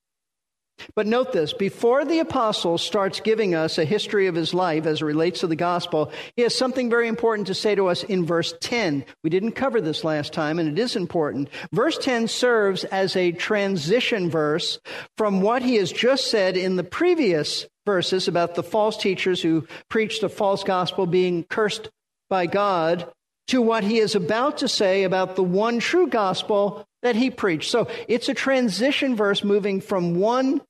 But 0.94 1.06
note 1.06 1.32
this 1.32 1.52
before 1.52 2.04
the 2.04 2.20
apostle 2.20 2.78
starts 2.78 3.20
giving 3.20 3.54
us 3.54 3.78
a 3.78 3.84
history 3.84 4.26
of 4.26 4.34
his 4.34 4.54
life 4.54 4.86
as 4.86 5.00
it 5.00 5.04
relates 5.04 5.40
to 5.40 5.46
the 5.46 5.56
gospel, 5.56 6.12
he 6.36 6.42
has 6.42 6.54
something 6.54 6.90
very 6.90 7.08
important 7.08 7.46
to 7.48 7.54
say 7.54 7.74
to 7.74 7.88
us 7.88 8.02
in 8.04 8.24
verse 8.24 8.54
10. 8.60 9.04
We 9.22 9.30
didn't 9.30 9.52
cover 9.52 9.80
this 9.80 10.04
last 10.04 10.32
time, 10.32 10.58
and 10.58 10.68
it 10.68 10.78
is 10.78 10.96
important. 10.96 11.48
Verse 11.72 11.98
10 11.98 12.28
serves 12.28 12.84
as 12.84 13.16
a 13.16 13.32
transition 13.32 14.30
verse 14.30 14.78
from 15.16 15.40
what 15.42 15.62
he 15.62 15.76
has 15.76 15.92
just 15.92 16.30
said 16.30 16.56
in 16.56 16.76
the 16.76 16.84
previous 16.84 17.66
verses 17.86 18.28
about 18.28 18.54
the 18.54 18.62
false 18.62 18.96
teachers 18.96 19.42
who 19.42 19.66
preached 19.88 20.22
a 20.22 20.28
false 20.28 20.64
gospel 20.64 21.06
being 21.06 21.44
cursed 21.44 21.90
by 22.28 22.46
God 22.46 23.10
to 23.48 23.60
what 23.60 23.82
he 23.82 23.98
is 23.98 24.14
about 24.14 24.58
to 24.58 24.68
say 24.68 25.02
about 25.02 25.34
the 25.34 25.42
one 25.42 25.80
true 25.80 26.06
gospel 26.06 26.86
that 27.02 27.16
he 27.16 27.30
preached. 27.30 27.70
So 27.70 27.88
it's 28.06 28.28
a 28.28 28.34
transition 28.34 29.16
verse 29.16 29.42
moving 29.42 29.80
from 29.80 30.14
one 30.14 30.60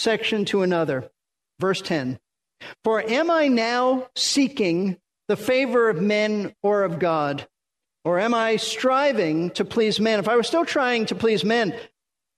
section 0.00 0.44
to 0.46 0.62
another. 0.62 1.10
Verse 1.58 1.80
10 1.82 2.18
For 2.84 3.00
am 3.00 3.30
I 3.30 3.48
now 3.48 4.08
seeking 4.16 4.96
the 5.28 5.36
favor 5.36 5.88
of 5.88 6.02
men 6.02 6.54
or 6.62 6.82
of 6.82 6.98
God? 6.98 7.46
Or 8.04 8.18
am 8.18 8.32
I 8.32 8.56
striving 8.56 9.50
to 9.50 9.64
please 9.64 10.00
men? 10.00 10.18
If 10.18 10.28
I 10.28 10.36
were 10.36 10.42
still 10.42 10.64
trying 10.64 11.06
to 11.06 11.14
please 11.14 11.44
men, 11.44 11.74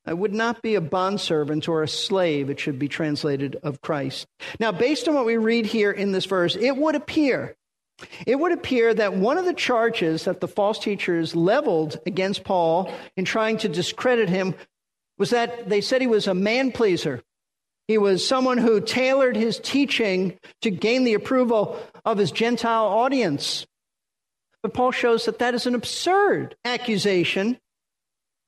I 0.04 0.12
would 0.12 0.34
not 0.34 0.60
be 0.60 0.74
a 0.74 0.80
bondservant 0.80 1.68
or 1.68 1.84
a 1.84 1.88
slave, 1.88 2.50
it 2.50 2.58
should 2.58 2.80
be 2.80 2.88
translated, 2.88 3.56
of 3.62 3.80
Christ. 3.80 4.26
Now, 4.58 4.72
based 4.72 5.06
on 5.06 5.14
what 5.14 5.24
we 5.24 5.36
read 5.36 5.66
here 5.66 5.92
in 5.92 6.10
this 6.10 6.24
verse, 6.24 6.56
it 6.56 6.76
would 6.76 6.96
appear, 6.96 7.54
it 8.26 8.40
would 8.40 8.50
appear 8.50 8.92
that 8.92 9.14
one 9.14 9.38
of 9.38 9.44
the 9.44 9.52
charges 9.52 10.24
that 10.24 10.40
the 10.40 10.48
false 10.48 10.80
teachers 10.80 11.36
leveled 11.36 12.00
against 12.04 12.42
Paul 12.42 12.92
in 13.16 13.24
trying 13.24 13.58
to 13.58 13.68
discredit 13.68 14.28
him 14.28 14.56
was 15.18 15.30
that 15.30 15.68
they 15.68 15.80
said 15.80 16.00
he 16.00 16.08
was 16.08 16.26
a 16.26 16.34
man 16.34 16.72
pleaser. 16.72 17.22
He 17.92 17.98
was 17.98 18.26
someone 18.26 18.56
who 18.56 18.80
tailored 18.80 19.36
his 19.36 19.58
teaching 19.58 20.38
to 20.62 20.70
gain 20.70 21.04
the 21.04 21.12
approval 21.12 21.78
of 22.06 22.16
his 22.16 22.30
Gentile 22.30 22.86
audience. 22.86 23.66
But 24.62 24.72
Paul 24.72 24.92
shows 24.92 25.26
that 25.26 25.40
that 25.40 25.52
is 25.52 25.66
an 25.66 25.74
absurd 25.74 26.56
accusation. 26.64 27.58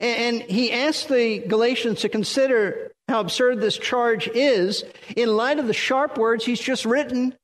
And 0.00 0.40
he 0.40 0.72
asks 0.72 1.04
the 1.04 1.40
Galatians 1.40 2.00
to 2.00 2.08
consider 2.08 2.90
how 3.06 3.20
absurd 3.20 3.60
this 3.60 3.76
charge 3.76 4.28
is 4.28 4.82
in 5.14 5.36
light 5.36 5.58
of 5.58 5.66
the 5.66 5.74
sharp 5.74 6.16
words 6.16 6.46
he's 6.46 6.58
just 6.58 6.86
written 6.86 7.36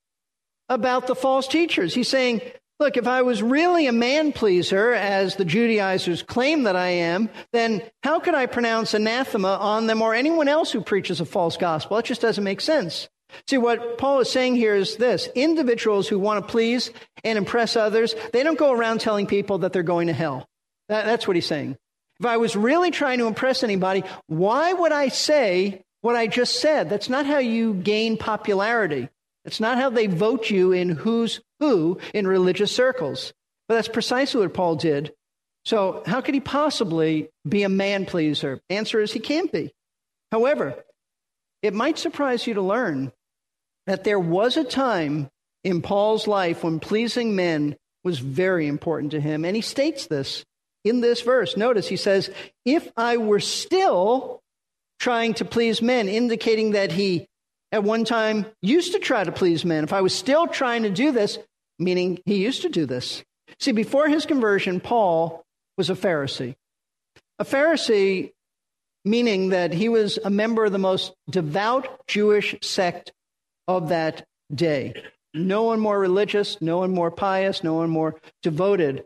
about 0.70 1.06
the 1.06 1.14
false 1.14 1.46
teachers. 1.48 1.92
He's 1.92 2.08
saying 2.08 2.40
Look, 2.80 2.96
if 2.96 3.06
I 3.06 3.20
was 3.20 3.42
really 3.42 3.86
a 3.86 3.92
man 3.92 4.32
pleaser, 4.32 4.94
as 4.94 5.36
the 5.36 5.44
Judaizers 5.44 6.22
claim 6.22 6.62
that 6.62 6.76
I 6.76 6.88
am, 6.88 7.28
then 7.52 7.82
how 8.02 8.20
could 8.20 8.34
I 8.34 8.46
pronounce 8.46 8.94
anathema 8.94 9.58
on 9.60 9.86
them 9.86 10.00
or 10.00 10.14
anyone 10.14 10.48
else 10.48 10.72
who 10.72 10.80
preaches 10.80 11.20
a 11.20 11.26
false 11.26 11.58
gospel? 11.58 11.98
It 11.98 12.06
just 12.06 12.22
doesn't 12.22 12.42
make 12.42 12.62
sense. 12.62 13.10
See, 13.46 13.58
what 13.58 13.98
Paul 13.98 14.20
is 14.20 14.30
saying 14.30 14.56
here 14.56 14.74
is 14.74 14.96
this 14.96 15.28
individuals 15.34 16.08
who 16.08 16.18
want 16.18 16.42
to 16.42 16.50
please 16.50 16.90
and 17.22 17.36
impress 17.36 17.76
others, 17.76 18.14
they 18.32 18.42
don't 18.42 18.58
go 18.58 18.72
around 18.72 19.02
telling 19.02 19.26
people 19.26 19.58
that 19.58 19.74
they're 19.74 19.82
going 19.82 20.06
to 20.06 20.14
hell. 20.14 20.48
That, 20.88 21.04
that's 21.04 21.28
what 21.28 21.36
he's 21.36 21.46
saying. 21.46 21.76
If 22.18 22.24
I 22.24 22.38
was 22.38 22.56
really 22.56 22.90
trying 22.90 23.18
to 23.18 23.26
impress 23.26 23.62
anybody, 23.62 24.04
why 24.26 24.72
would 24.72 24.92
I 24.92 25.08
say 25.08 25.82
what 26.00 26.16
I 26.16 26.28
just 26.28 26.60
said? 26.60 26.88
That's 26.88 27.10
not 27.10 27.26
how 27.26 27.38
you 27.38 27.74
gain 27.74 28.16
popularity. 28.16 29.10
It's 29.44 29.60
not 29.60 29.78
how 29.78 29.90
they 29.90 30.06
vote 30.06 30.50
you 30.50 30.72
in 30.72 30.90
who's 30.90 31.40
who 31.60 31.98
in 32.12 32.26
religious 32.26 32.74
circles. 32.74 33.32
But 33.68 33.76
that's 33.76 33.88
precisely 33.88 34.40
what 34.40 34.54
Paul 34.54 34.76
did. 34.76 35.12
So, 35.64 36.02
how 36.06 36.20
could 36.20 36.34
he 36.34 36.40
possibly 36.40 37.28
be 37.48 37.62
a 37.62 37.68
man 37.68 38.06
pleaser? 38.06 38.60
Answer 38.70 39.00
is 39.00 39.12
he 39.12 39.20
can't 39.20 39.52
be. 39.52 39.72
However, 40.32 40.74
it 41.62 41.74
might 41.74 41.98
surprise 41.98 42.46
you 42.46 42.54
to 42.54 42.62
learn 42.62 43.12
that 43.86 44.04
there 44.04 44.18
was 44.18 44.56
a 44.56 44.64
time 44.64 45.28
in 45.64 45.82
Paul's 45.82 46.26
life 46.26 46.64
when 46.64 46.80
pleasing 46.80 47.36
men 47.36 47.76
was 48.02 48.18
very 48.18 48.66
important 48.66 49.12
to 49.12 49.20
him. 49.20 49.44
And 49.44 49.54
he 49.54 49.62
states 49.62 50.06
this 50.06 50.44
in 50.84 51.00
this 51.00 51.20
verse. 51.20 51.56
Notice 51.56 51.86
he 51.88 51.96
says, 51.96 52.30
If 52.64 52.90
I 52.96 53.18
were 53.18 53.40
still 53.40 54.40
trying 54.98 55.34
to 55.34 55.44
please 55.44 55.82
men, 55.82 56.08
indicating 56.08 56.72
that 56.72 56.92
he 56.92 57.26
at 57.72 57.84
one 57.84 58.04
time 58.04 58.46
used 58.62 58.92
to 58.92 58.98
try 58.98 59.24
to 59.24 59.32
please 59.32 59.64
men. 59.64 59.84
If 59.84 59.92
I 59.92 60.00
was 60.00 60.14
still 60.14 60.46
trying 60.46 60.82
to 60.82 60.90
do 60.90 61.12
this, 61.12 61.38
meaning 61.78 62.20
he 62.24 62.36
used 62.36 62.62
to 62.62 62.68
do 62.68 62.86
this. 62.86 63.24
See, 63.58 63.72
before 63.72 64.08
his 64.08 64.26
conversion, 64.26 64.80
Paul 64.80 65.44
was 65.76 65.90
a 65.90 65.94
Pharisee. 65.94 66.56
A 67.38 67.44
Pharisee, 67.44 68.32
meaning 69.04 69.50
that 69.50 69.72
he 69.72 69.88
was 69.88 70.18
a 70.22 70.30
member 70.30 70.64
of 70.64 70.72
the 70.72 70.78
most 70.78 71.14
devout 71.30 72.06
Jewish 72.06 72.54
sect 72.62 73.12
of 73.66 73.88
that 73.88 74.26
day. 74.54 74.94
No 75.32 75.62
one 75.62 75.80
more 75.80 75.98
religious, 75.98 76.60
no 76.60 76.78
one 76.78 76.92
more 76.92 77.10
pious, 77.10 77.62
no 77.62 77.74
one 77.74 77.90
more 77.90 78.20
devoted 78.42 79.04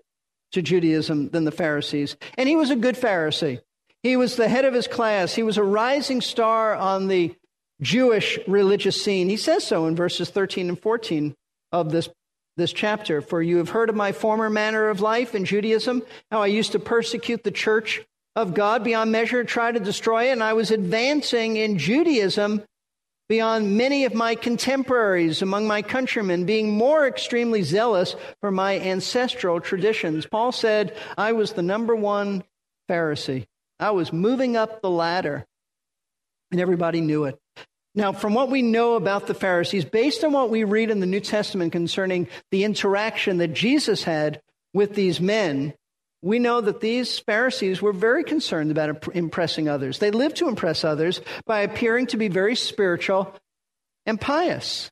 to 0.53 0.63
Judaism 0.63 1.29
than 1.31 1.45
the 1.45 1.53
Pharisees. 1.53 2.17
And 2.39 2.49
he 2.49 2.57
was 2.57 2.71
a 2.71 2.77
good 2.77 2.97
Pharisee. 2.97 3.61
He 4.03 4.17
was 4.17 4.37
the 4.37 4.49
head 4.49 4.65
of 4.65 4.75
his 4.75 4.87
class. 4.87 5.35
He 5.35 5.43
was 5.43 5.59
a 5.59 5.63
rising 5.63 6.21
star 6.21 6.75
on 6.75 7.09
the 7.09 7.35
Jewish 7.85 8.39
religious 8.49 9.03
scene. 9.03 9.29
He 9.29 9.37
says 9.37 9.65
so 9.65 9.87
in 9.87 9.95
verses 9.95 10.31
13 10.31 10.69
and 10.69 10.81
14 10.81 11.35
of 11.71 11.93
this, 11.93 12.09
this 12.57 12.73
chapter. 12.73 13.21
For 13.21 13.43
you 13.43 13.59
have 13.59 13.69
heard 13.69 13.91
of 13.91 13.95
my 13.95 14.13
former 14.13 14.51
manner 14.51 14.89
of 14.89 15.01
life 15.01 15.35
in 15.35 15.45
Judaism, 15.45 16.03
how 16.31 16.43
I 16.43 16.47
used 16.47 16.73
to 16.73 16.79
persecute 16.79 17.45
the 17.45 17.51
church 17.51 18.03
of 18.35 18.55
God 18.55 18.83
beyond 18.83 19.13
measure, 19.13 19.45
try 19.45 19.71
to 19.71 19.79
destroy 19.79 20.29
it, 20.29 20.33
and 20.33 20.43
I 20.43 20.55
was 20.55 20.73
advancing 20.73 21.57
in 21.57 21.79
Judaism 21.79 22.65
beyond 23.29 23.77
many 23.77 24.05
of 24.05 24.15
my 24.15 24.35
contemporaries 24.35 25.41
among 25.41 25.67
my 25.67 25.83
countrymen, 25.83 26.45
being 26.45 26.73
more 26.73 27.07
extremely 27.07 27.63
zealous 27.63 28.17
for 28.41 28.51
my 28.51 28.79
ancestral 28.81 29.61
traditions. 29.61 30.27
Paul 30.27 30.53
said, 30.53 30.97
I 31.17 31.33
was 31.33 31.53
the 31.53 31.63
number 31.63 31.95
one 31.95 32.45
Pharisee. 32.91 33.47
I 33.79 33.93
was 33.93 34.13
moving 34.13 34.57
up 34.57 34.83
the 34.83 34.91
ladder, 34.91 35.47
and 36.51 36.61
everybody 36.61 37.01
knew 37.01 37.25
it. 37.25 37.39
Now, 37.95 38.13
from 38.13 38.35
what 38.35 38.51
we 38.51 38.63
know 38.63 38.95
about 38.95 39.27
the 39.27 39.35
Pharisees, 39.35 39.85
based 39.85 40.25
on 40.25 40.33
what 40.33 40.51
we 40.51 40.65
read 40.65 40.91
in 40.91 41.01
the 41.01 41.07
New 41.07 41.21
Testament 41.21 41.73
concerning 41.73 42.29
the 42.51 42.65
interaction 42.65 43.39
that 43.39 43.55
Jesus 43.55 44.03
had 44.03 44.41
with 44.73 44.95
these 44.95 45.21
men, 45.21 45.75
we 46.21 46.39
know 46.39 46.61
that 46.61 46.81
these 46.81 47.19
Pharisees 47.21 47.81
were 47.81 47.93
very 47.93 48.25
concerned 48.25 48.71
about 48.71 49.15
impressing 49.15 49.69
others. 49.69 49.99
They 49.99 50.11
lived 50.11 50.37
to 50.37 50.49
impress 50.49 50.83
others 50.83 51.21
by 51.45 51.61
appearing 51.61 52.09
to 52.09 52.17
be 52.17 52.29
very 52.29 52.57
spiritual 52.57 53.33
and 54.07 54.21
pious. 54.21 54.91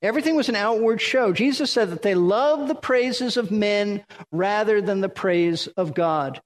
Everything 0.00 0.36
was 0.36 0.48
an 0.48 0.54
outward 0.54 1.00
show. 1.00 1.32
Jesus 1.32 1.72
said 1.72 1.90
that 1.90 2.02
they 2.02 2.14
loved 2.14 2.68
the 2.68 2.76
praises 2.76 3.36
of 3.36 3.50
men 3.50 4.04
rather 4.30 4.80
than 4.80 5.00
the 5.00 5.08
praise 5.08 5.66
of 5.68 5.92
God. 5.92 6.40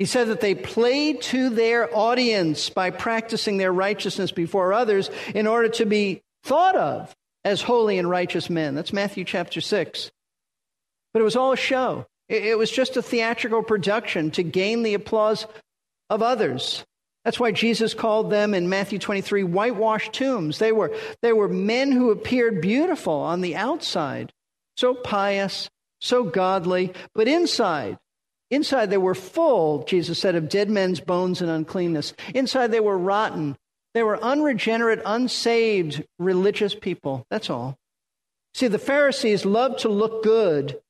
He 0.00 0.06
said 0.06 0.28
that 0.28 0.40
they 0.40 0.54
played 0.54 1.20
to 1.24 1.50
their 1.50 1.94
audience 1.94 2.70
by 2.70 2.88
practicing 2.88 3.58
their 3.58 3.70
righteousness 3.70 4.32
before 4.32 4.72
others 4.72 5.10
in 5.34 5.46
order 5.46 5.68
to 5.68 5.84
be 5.84 6.22
thought 6.42 6.74
of 6.74 7.14
as 7.44 7.60
holy 7.60 7.98
and 7.98 8.08
righteous 8.08 8.48
men. 8.48 8.74
That's 8.74 8.94
Matthew 8.94 9.24
chapter 9.24 9.60
6. 9.60 10.10
But 11.12 11.20
it 11.20 11.22
was 11.22 11.36
all 11.36 11.52
a 11.52 11.56
show. 11.58 12.06
It 12.30 12.56
was 12.56 12.70
just 12.70 12.96
a 12.96 13.02
theatrical 13.02 13.62
production 13.62 14.30
to 14.30 14.42
gain 14.42 14.84
the 14.84 14.94
applause 14.94 15.46
of 16.08 16.22
others. 16.22 16.82
That's 17.26 17.38
why 17.38 17.52
Jesus 17.52 17.92
called 17.92 18.30
them 18.30 18.54
in 18.54 18.70
Matthew 18.70 18.98
23 18.98 19.42
whitewashed 19.42 20.14
tombs. 20.14 20.58
They 20.58 20.72
were, 20.72 20.96
they 21.20 21.34
were 21.34 21.46
men 21.46 21.92
who 21.92 22.10
appeared 22.10 22.62
beautiful 22.62 23.20
on 23.20 23.42
the 23.42 23.54
outside, 23.54 24.32
so 24.78 24.94
pious, 24.94 25.68
so 26.00 26.24
godly, 26.24 26.94
but 27.14 27.28
inside 27.28 27.98
Inside 28.50 28.90
they 28.90 28.98
were 28.98 29.14
full, 29.14 29.84
Jesus 29.84 30.18
said, 30.18 30.34
of 30.34 30.48
dead 30.48 30.68
men's 30.68 31.00
bones 31.00 31.40
and 31.40 31.50
uncleanness. 31.50 32.14
Inside 32.34 32.72
they 32.72 32.80
were 32.80 32.98
rotten. 32.98 33.56
They 33.94 34.02
were 34.02 34.22
unregenerate, 34.22 35.02
unsaved 35.04 36.04
religious 36.18 36.74
people. 36.74 37.26
That's 37.30 37.50
all. 37.50 37.76
See, 38.54 38.68
the 38.68 38.78
Pharisees 38.78 39.44
loved 39.44 39.80
to 39.80 39.88
look 39.88 40.22
good 40.22 40.80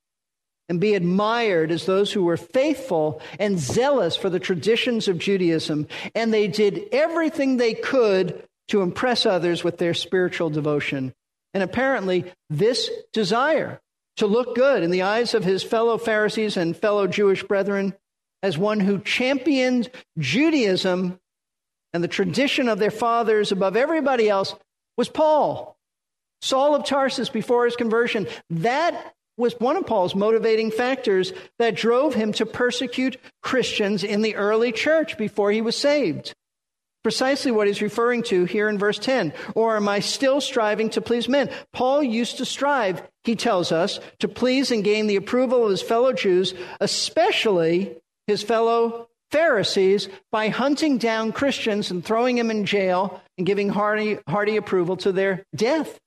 and 0.69 0.81
be 0.81 0.95
admired 0.95 1.71
as 1.71 1.85
those 1.85 2.12
who 2.12 2.23
were 2.23 2.37
faithful 2.37 3.21
and 3.38 3.59
zealous 3.59 4.17
for 4.17 4.31
the 4.31 4.38
traditions 4.38 5.09
of 5.09 5.19
Judaism. 5.19 5.87
And 6.14 6.33
they 6.33 6.47
did 6.47 6.85
everything 6.93 7.57
they 7.57 7.75
could 7.75 8.45
to 8.69 8.83
impress 8.83 9.26
others 9.26 9.64
with 9.64 9.79
their 9.79 9.95
spiritual 9.95 10.49
devotion. 10.49 11.12
And 11.52 11.62
apparently, 11.62 12.33
this 12.49 12.88
desire 13.12 13.81
to 14.21 14.27
look 14.27 14.55
good 14.55 14.83
in 14.83 14.91
the 14.91 15.03
eyes 15.03 15.35
of 15.35 15.45
his 15.45 15.62
fellow 15.62 15.99
Pharisees 15.99 16.57
and 16.57 16.77
fellow 16.77 17.07
Jewish 17.07 17.43
brethren 17.43 17.95
as 18.43 18.57
one 18.57 18.79
who 18.81 19.00
championed 19.00 19.91
Judaism 20.19 21.19
and 21.93 22.05
the 22.05 22.09
tradition 22.09 22.69
of 22.69 22.79
their 22.79 22.91
fathers 22.91 23.50
above 23.50 23.77
everybody 23.77 24.29
else 24.29 24.55
was 24.97 25.09
Paul. 25.09 25.77
Saul 26.43 26.75
of 26.75 26.85
Tarsus 26.85 27.31
before 27.31 27.65
his 27.65 27.77
conversion. 27.77 28.29
That 28.50 29.15
was 29.39 29.59
one 29.59 29.77
of 29.77 29.87
Paul's 29.87 30.15
motivating 30.15 30.71
factors 30.71 31.33
that 31.59 31.75
drove 31.75 32.15
him 32.15 32.33
to 32.35 32.47
persecute 32.47 33.17
Christians 33.43 34.05
in 34.05 34.21
the 34.21 34.37
early 34.37 34.71
church 34.71 35.17
before 35.17 35.50
he 35.50 35.62
was 35.62 35.77
saved. 35.77 36.35
Precisely 37.02 37.50
what 37.50 37.66
he's 37.66 37.80
referring 37.80 38.23
to 38.25 38.45
here 38.45 38.69
in 38.69 38.78
verse 38.78 38.99
10. 38.99 39.33
Or 39.54 39.76
am 39.76 39.88
I 39.88 40.00
still 40.00 40.40
striving 40.40 40.90
to 40.90 41.00
please 41.00 41.28
men? 41.28 41.50
Paul 41.73 42.02
used 42.02 42.37
to 42.38 42.45
strive, 42.45 43.02
he 43.25 43.37
tells 43.37 43.73
us, 43.73 44.00
to 44.19 44.28
please 44.28 44.71
and 44.71 44.85
gain 44.85 45.07
the 45.07 45.16
approval 45.16 45.64
of 45.64 45.71
his 45.71 45.80
fellow 45.83 46.12
Jews, 46.12 46.52
especially 46.80 47.97
his 48.26 48.42
fellow 48.42 49.09
Pharisees, 49.30 50.09
by 50.30 50.49
hunting 50.49 50.99
down 50.99 51.33
Christians 51.33 51.90
and 51.90 52.04
throwing 52.04 52.37
them 52.37 52.50
in 52.50 52.66
jail 52.66 53.23
and 53.38 53.47
giving 53.47 53.71
hearty, 53.71 54.19
hearty 54.28 54.57
approval 54.57 54.97
to 54.99 55.12
their 55.12 55.45
death. 55.57 55.99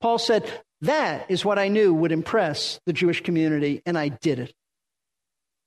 Paul 0.00 0.18
said, 0.18 0.48
That 0.82 1.28
is 1.28 1.44
what 1.44 1.58
I 1.58 1.66
knew 1.66 1.92
would 1.92 2.12
impress 2.12 2.78
the 2.86 2.92
Jewish 2.92 3.22
community, 3.22 3.82
and 3.84 3.98
I 3.98 4.08
did 4.08 4.38
it. 4.38 4.54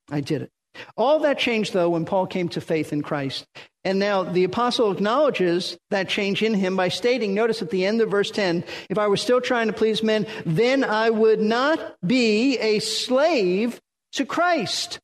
I 0.10 0.22
did 0.22 0.44
it. 0.44 0.52
All 0.98 1.20
that 1.20 1.40
changed, 1.40 1.74
though, 1.74 1.90
when 1.90 2.06
Paul 2.06 2.28
came 2.28 2.50
to 2.50 2.62
faith 2.62 2.94
in 2.94 3.02
Christ. 3.02 3.46
And 3.84 3.98
now 4.00 4.24
the 4.24 4.44
apostle 4.44 4.92
acknowledges 4.92 5.78
that 5.90 6.10
change 6.10 6.44
in 6.44 6.54
him 6.54 6.76
by 6.76 6.90
stating, 6.90 7.34
notice 7.34 7.62
at 7.62 7.72
the 7.72 7.86
end 7.86 8.02
of 8.02 8.12
verse 8.12 8.32
10, 8.32 8.64
if 8.90 8.98
I 8.98 9.08
were 9.08 9.18
still 9.18 9.42
trying 9.42 9.68
to 9.68 9.74
please 9.74 10.04
men, 10.04 10.28
then 10.46 10.84
I 10.84 11.10
would 11.10 11.42
not 11.42 11.96
be 12.06 12.58
a 12.60 12.80
slave 12.80 13.80
to 14.14 14.26
Christ. 14.26 15.00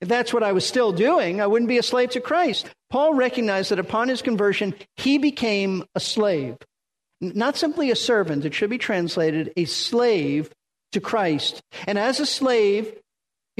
If 0.00 0.08
that's 0.08 0.32
what 0.32 0.42
I 0.42 0.52
was 0.52 0.64
still 0.64 0.92
doing, 0.92 1.40
I 1.40 1.46
wouldn't 1.46 1.68
be 1.68 1.78
a 1.78 1.82
slave 1.82 2.10
to 2.10 2.20
Christ. 2.20 2.70
Paul 2.88 3.14
recognized 3.14 3.70
that 3.70 3.78
upon 3.78 4.08
his 4.08 4.22
conversion, 4.22 4.74
he 4.96 5.18
became 5.18 5.84
a 5.94 6.00
slave. 6.00 6.56
Not 7.20 7.56
simply 7.56 7.90
a 7.90 7.96
servant, 7.96 8.46
it 8.46 8.54
should 8.54 8.70
be 8.70 8.78
translated 8.78 9.52
a 9.56 9.66
slave 9.66 10.50
to 10.92 11.00
Christ. 11.00 11.60
And 11.86 11.98
as 11.98 12.18
a 12.18 12.26
slave, 12.26 12.94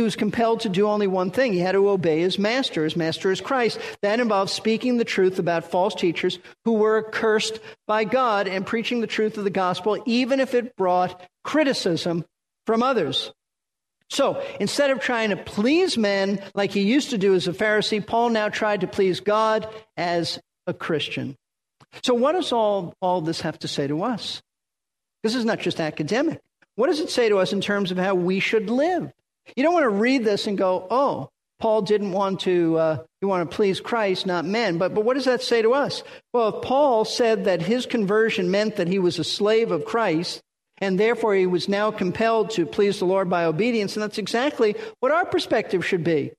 he 0.00 0.02
was 0.02 0.16
compelled 0.16 0.61
to 0.61 0.71
do 0.71 0.88
only 0.88 1.07
one 1.07 1.30
thing. 1.30 1.52
He 1.52 1.59
had 1.59 1.73
to 1.73 1.90
obey 1.90 2.21
his 2.21 2.38
master. 2.38 2.85
His 2.85 2.97
master 2.97 3.30
is 3.30 3.42
Christ. 3.42 3.78
That 4.00 4.19
involves 4.19 4.50
speaking 4.50 4.97
the 4.97 5.04
truth 5.04 5.38
about 5.38 5.71
false 5.71 5.95
teachers 5.95 6.38
who 6.64 6.73
were 6.73 7.02
cursed 7.02 7.61
by 7.87 8.04
God 8.04 8.49
and 8.49 8.64
preaching 8.64 9.02
the 9.02 9.07
truth 9.07 9.37
of 9.37 9.45
the 9.45 9.50
gospel, 9.50 10.02
even 10.07 10.40
if 10.40 10.54
it 10.54 10.75
brought 10.75 11.23
criticism 11.45 12.25
from 12.64 12.83
others. 12.83 13.30
So 14.09 14.42
instead 14.59 14.88
of 14.88 15.00
trying 15.00 15.28
to 15.30 15.37
please 15.37 15.99
men 15.99 16.42
like 16.54 16.71
he 16.71 16.80
used 16.80 17.11
to 17.11 17.19
do 17.19 17.35
as 17.35 17.47
a 17.47 17.52
Pharisee, 17.52 18.04
Paul 18.04 18.30
now 18.30 18.49
tried 18.49 18.80
to 18.80 18.87
please 18.87 19.21
God 19.21 19.69
as 19.99 20.40
a 20.66 20.73
Christian. 20.73 21.37
So, 22.02 22.14
what 22.14 22.33
does 22.33 22.52
all, 22.52 22.95
all 23.02 23.21
this 23.21 23.42
have 23.42 23.59
to 23.59 23.69
say 23.69 23.87
to 23.87 24.02
us? 24.02 24.40
This 25.23 25.35
is 25.35 25.45
not 25.45 25.59
just 25.59 25.78
academic. 25.78 26.40
What 26.76 26.87
does 26.87 27.00
it 27.00 27.11
say 27.11 27.28
to 27.28 27.37
us 27.37 27.52
in 27.52 27.61
terms 27.61 27.90
of 27.90 27.99
how 27.99 28.14
we 28.14 28.40
should 28.40 28.71
live? 28.71 29.12
You 29.57 29.62
don't 29.62 29.75
want 29.75 29.85
to 29.85 29.90
read 29.90 30.25
this 30.25 30.47
and 30.47 30.57
go, 30.57 30.87
oh, 30.90 31.28
Paul 31.61 31.83
didn't 31.83 32.12
want 32.12 32.40
to, 32.40 32.76
uh, 32.78 32.99
you 33.21 33.28
want 33.28 33.49
to 33.49 33.54
please 33.54 33.80
Christ, 33.80 34.26
not 34.26 34.45
men. 34.45 34.78
But, 34.78 34.95
but 34.95 35.04
what 35.04 35.14
does 35.14 35.26
that 35.26 35.42
say 35.42 35.61
to 35.62 35.75
us? 35.75 36.02
Well, 36.33 36.57
if 36.57 36.62
Paul 36.62 37.04
said 37.04 37.45
that 37.45 37.61
his 37.61 37.87
conversion 37.87 38.50
meant 38.50 38.76
that 38.76 38.88
he 38.88 38.99
was 38.99 39.19
a 39.19 39.25
slave 39.25 39.71
of 39.71 39.85
Christ, 39.85 40.40
and 40.78 40.99
therefore 40.99 41.35
he 41.35 41.47
was 41.47 41.69
now 41.69 41.90
compelled 41.90 42.50
to 42.52 42.64
please 42.64 42.99
the 42.99 43.04
Lord 43.04 43.28
by 43.28 43.45
obedience, 43.45 43.95
and 43.95 44.02
that's 44.02 44.19
exactly 44.19 44.75
what 45.00 45.12
our 45.12 45.26
perspective 45.26 45.85
should 45.85 46.02
be. 46.02 46.33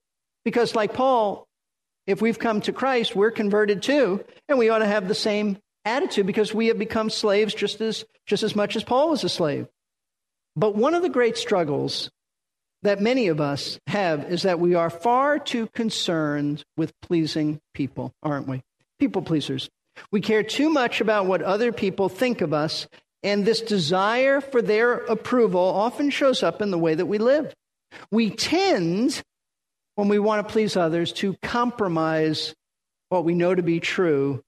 Because, 0.43 0.73
like 0.73 0.93
Paul, 0.93 1.45
if 2.07 2.19
we've 2.19 2.39
come 2.39 2.61
to 2.61 2.73
Christ, 2.73 3.15
we're 3.15 3.29
converted 3.29 3.83
too, 3.83 4.25
and 4.49 4.57
we 4.57 4.69
ought 4.69 4.79
to 4.79 4.87
have 4.87 5.07
the 5.07 5.13
same 5.13 5.59
attitude 5.85 6.25
because 6.25 6.53
we 6.53 6.67
have 6.67 6.79
become 6.79 7.11
slaves 7.11 7.53
just 7.53 7.79
as, 7.81 8.05
just 8.25 8.41
as 8.41 8.55
much 8.55 8.75
as 8.75 8.83
Paul 8.83 9.11
was 9.11 9.23
a 9.23 9.29
slave. 9.29 9.67
But 10.55 10.75
one 10.75 10.95
of 10.95 11.03
the 11.03 11.09
great 11.09 11.37
struggles 11.37 12.09
that 12.83 13.01
many 13.01 13.27
of 13.27 13.39
us 13.39 13.79
have 13.87 14.31
is 14.31 14.43
that 14.43 14.59
we 14.59 14.75
are 14.75 14.89
far 14.89 15.39
too 15.39 15.67
concerned 15.67 16.63
with 16.77 16.99
pleasing 17.01 17.59
people, 17.73 18.13
aren't 18.23 18.47
we? 18.47 18.61
People 18.99 19.21
pleasers. 19.21 19.69
We 20.11 20.21
care 20.21 20.43
too 20.43 20.69
much 20.69 21.01
about 21.01 21.25
what 21.25 21.41
other 21.41 21.71
people 21.71 22.09
think 22.09 22.41
of 22.41 22.53
us, 22.53 22.87
and 23.23 23.45
this 23.45 23.61
desire 23.61 24.41
for 24.41 24.61
their 24.61 24.93
approval 24.93 25.61
often 25.61 26.09
shows 26.09 26.43
up 26.43 26.61
in 26.61 26.71
the 26.71 26.77
way 26.77 26.95
that 26.95 27.05
we 27.05 27.17
live. 27.17 27.53
We 28.09 28.29
tend 28.31 29.21
when 29.95 30.07
we 30.07 30.19
want 30.19 30.47
to 30.47 30.51
please 30.51 30.75
others 30.75 31.13
to 31.13 31.35
compromise 31.43 32.55
what 33.09 33.25
we 33.25 33.35
know 33.35 33.53
to 33.53 33.61
be 33.61 33.79
true 33.79 34.41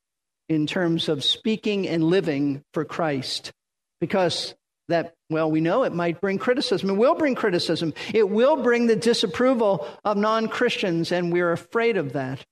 in 0.50 0.66
terms 0.66 1.10
of 1.10 1.24
speaking 1.24 1.88
and 1.88 2.04
living 2.04 2.64
for 2.74 2.86
Christ. 2.86 3.52
Because 4.00 4.56
that, 4.90 5.14
well, 5.30 5.50
we 5.50 5.62
know 5.62 5.84
it 5.84 5.94
might 5.94 6.22
bring 6.22 6.38
criticism. 6.38 6.90
It 6.90 6.98
will 6.98 7.16
bring 7.16 7.36
criticism. 7.36 7.94
It 8.14 8.30
will 8.30 8.62
bring 8.62 8.88
the 8.88 8.96
disapproval 8.96 9.88
of 10.04 10.18
non 10.18 10.48
Christians, 10.48 11.12
and 11.12 11.32
we're 11.32 11.52
afraid 11.52 11.98
of 11.98 12.14
that. 12.14 12.44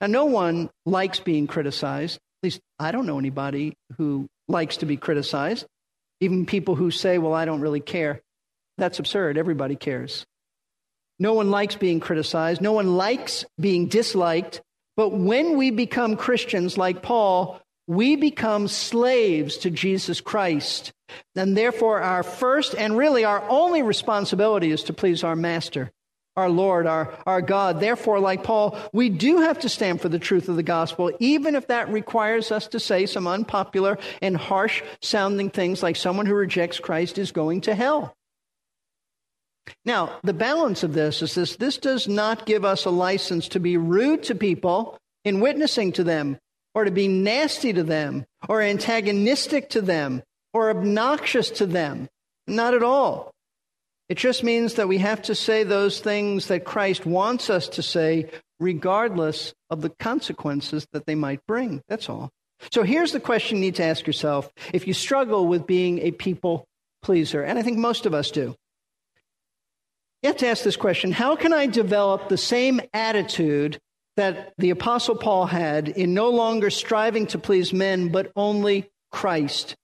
Now, 0.00 0.06
no 0.06 0.24
one 0.26 0.70
likes 0.86 1.20
being 1.20 1.46
criticized. 1.46 2.16
At 2.16 2.46
least 2.46 2.60
I 2.78 2.90
don't 2.92 3.06
know 3.06 3.18
anybody 3.18 3.74
who 3.98 4.28
likes 4.48 4.78
to 4.78 4.86
be 4.86 4.96
criticized. 4.96 5.66
Even 6.20 6.46
people 6.46 6.74
who 6.74 6.90
say, 6.90 7.18
well, 7.18 7.34
I 7.34 7.44
don't 7.44 7.60
really 7.60 7.80
care. 7.80 8.20
That's 8.78 8.98
absurd. 8.98 9.36
Everybody 9.38 9.76
cares. 9.76 10.24
No 11.18 11.34
one 11.34 11.50
likes 11.50 11.76
being 11.76 12.00
criticized. 12.00 12.62
No 12.62 12.72
one 12.72 12.96
likes 12.96 13.44
being 13.58 13.88
disliked. 13.88 14.62
But 14.96 15.10
when 15.10 15.56
we 15.58 15.70
become 15.70 16.16
Christians 16.16 16.78
like 16.78 17.02
Paul, 17.02 17.60
we 17.86 18.16
become 18.16 18.68
slaves 18.68 19.58
to 19.58 19.70
Jesus 19.70 20.20
Christ. 20.20 20.92
And 21.34 21.56
therefore, 21.56 22.00
our 22.00 22.22
first 22.22 22.74
and 22.74 22.96
really 22.96 23.24
our 23.24 23.42
only 23.48 23.82
responsibility 23.82 24.70
is 24.70 24.84
to 24.84 24.92
please 24.92 25.24
our 25.24 25.36
Master, 25.36 25.90
our 26.36 26.48
Lord, 26.48 26.86
our, 26.86 27.14
our 27.26 27.42
God. 27.42 27.80
Therefore, 27.80 28.20
like 28.20 28.44
Paul, 28.44 28.78
we 28.92 29.08
do 29.08 29.38
have 29.38 29.58
to 29.60 29.68
stand 29.68 30.00
for 30.00 30.08
the 30.08 30.18
truth 30.18 30.48
of 30.48 30.56
the 30.56 30.62
gospel, 30.62 31.12
even 31.18 31.54
if 31.54 31.66
that 31.68 31.88
requires 31.88 32.52
us 32.52 32.68
to 32.68 32.80
say 32.80 33.06
some 33.06 33.26
unpopular 33.26 33.98
and 34.22 34.36
harsh 34.36 34.82
sounding 35.02 35.50
things 35.50 35.82
like 35.82 35.96
someone 35.96 36.26
who 36.26 36.34
rejects 36.34 36.78
Christ 36.78 37.18
is 37.18 37.32
going 37.32 37.62
to 37.62 37.74
hell. 37.74 38.14
Now, 39.84 40.18
the 40.24 40.32
balance 40.32 40.82
of 40.82 40.94
this 40.94 41.22
is 41.22 41.34
this 41.34 41.56
this 41.56 41.78
does 41.78 42.08
not 42.08 42.46
give 42.46 42.64
us 42.64 42.84
a 42.84 42.90
license 42.90 43.48
to 43.48 43.60
be 43.60 43.76
rude 43.76 44.24
to 44.24 44.34
people 44.34 44.98
in 45.24 45.40
witnessing 45.40 45.92
to 45.92 46.04
them, 46.04 46.38
or 46.74 46.84
to 46.84 46.90
be 46.90 47.06
nasty 47.06 47.72
to 47.72 47.82
them, 47.82 48.24
or 48.48 48.62
antagonistic 48.62 49.70
to 49.70 49.80
them, 49.80 50.22
or 50.52 50.70
obnoxious 50.70 51.50
to 51.50 51.66
them. 51.66 52.08
Not 52.46 52.74
at 52.74 52.82
all. 52.82 53.32
It 54.08 54.18
just 54.18 54.42
means 54.42 54.74
that 54.74 54.88
we 54.88 54.98
have 54.98 55.22
to 55.22 55.34
say 55.34 55.62
those 55.62 56.00
things 56.00 56.48
that 56.48 56.64
Christ 56.64 57.06
wants 57.06 57.48
us 57.48 57.68
to 57.68 57.82
say, 57.82 58.28
regardless 58.58 59.54
of 59.70 59.82
the 59.82 59.90
consequences 59.90 60.86
that 60.92 61.06
they 61.06 61.14
might 61.14 61.46
bring. 61.46 61.80
That's 61.88 62.08
all. 62.08 62.30
So 62.72 62.82
here's 62.82 63.12
the 63.12 63.20
question 63.20 63.58
you 63.58 63.62
need 63.62 63.76
to 63.76 63.84
ask 63.84 64.06
yourself 64.06 64.50
if 64.72 64.86
you 64.86 64.94
struggle 64.94 65.46
with 65.46 65.66
being 65.66 66.00
a 66.00 66.10
people 66.10 66.66
pleaser, 67.02 67.42
and 67.42 67.58
I 67.58 67.62
think 67.62 67.78
most 67.78 68.04
of 68.04 68.12
us 68.12 68.30
do. 68.30 68.54
You 70.22 70.26
have 70.26 70.36
to 70.38 70.48
ask 70.48 70.64
this 70.64 70.76
question 70.76 71.12
How 71.12 71.36
can 71.36 71.52
I 71.52 71.66
develop 71.66 72.28
the 72.28 72.36
same 72.36 72.80
attitude 72.92 73.78
that 74.16 74.52
the 74.58 74.70
Apostle 74.70 75.16
Paul 75.16 75.46
had 75.46 75.88
in 75.88 76.12
no 76.12 76.30
longer 76.30 76.68
striving 76.68 77.26
to 77.28 77.38
please 77.38 77.72
men, 77.72 78.08
but 78.08 78.32
only 78.36 78.90
Christ? 79.10 79.76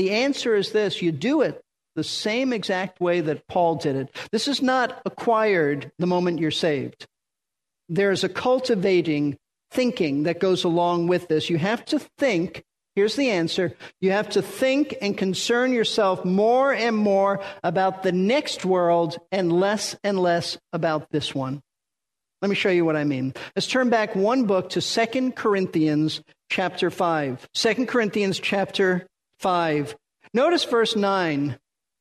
The 0.00 0.12
answer 0.12 0.54
is 0.56 0.72
this 0.72 1.02
you 1.02 1.12
do 1.12 1.42
it 1.42 1.60
the 1.94 2.02
same 2.02 2.54
exact 2.54 3.02
way 3.02 3.20
that 3.20 3.46
Paul 3.48 3.74
did 3.74 3.96
it. 3.96 4.16
This 4.32 4.48
is 4.48 4.62
not 4.62 5.02
acquired 5.04 5.92
the 5.98 6.06
moment 6.06 6.38
you're 6.38 6.50
saved. 6.50 7.06
There's 7.86 8.24
a 8.24 8.30
cultivating 8.30 9.36
thinking 9.70 10.22
that 10.22 10.40
goes 10.40 10.64
along 10.64 11.08
with 11.08 11.28
this. 11.28 11.50
You 11.50 11.58
have 11.58 11.84
to 11.84 11.98
think 12.16 12.64
Here's 12.96 13.14
the 13.14 13.28
answer. 13.28 13.76
You 14.00 14.12
have 14.12 14.30
to 14.30 14.42
think 14.42 14.96
and 15.02 15.18
concern 15.18 15.72
yourself 15.74 16.24
more 16.24 16.72
and 16.72 16.96
more 16.96 17.42
about 17.62 18.02
the 18.02 18.10
next 18.10 18.64
world 18.64 19.18
and 19.30 19.52
less 19.52 19.96
and 20.02 20.18
less 20.18 20.58
about 20.72 21.10
this 21.10 21.34
one. 21.34 21.60
Let 22.42 22.48
me 22.48 22.56
show 22.56 22.70
you 22.70 22.86
what 22.86 22.96
I 22.96 23.04
mean. 23.04 23.34
Let's 23.54 23.68
turn 23.68 23.90
back 23.90 24.16
one 24.16 24.46
book 24.46 24.70
to 24.70 24.80
Second 24.80 25.36
Corinthians 25.36 26.22
chapter 26.48 26.90
5. 26.90 27.48
2 27.54 27.86
Corinthians 27.86 28.40
chapter 28.40 29.06
5. 29.40 29.96
Notice 30.32 30.64
verse 30.64 30.94
9 30.94 31.58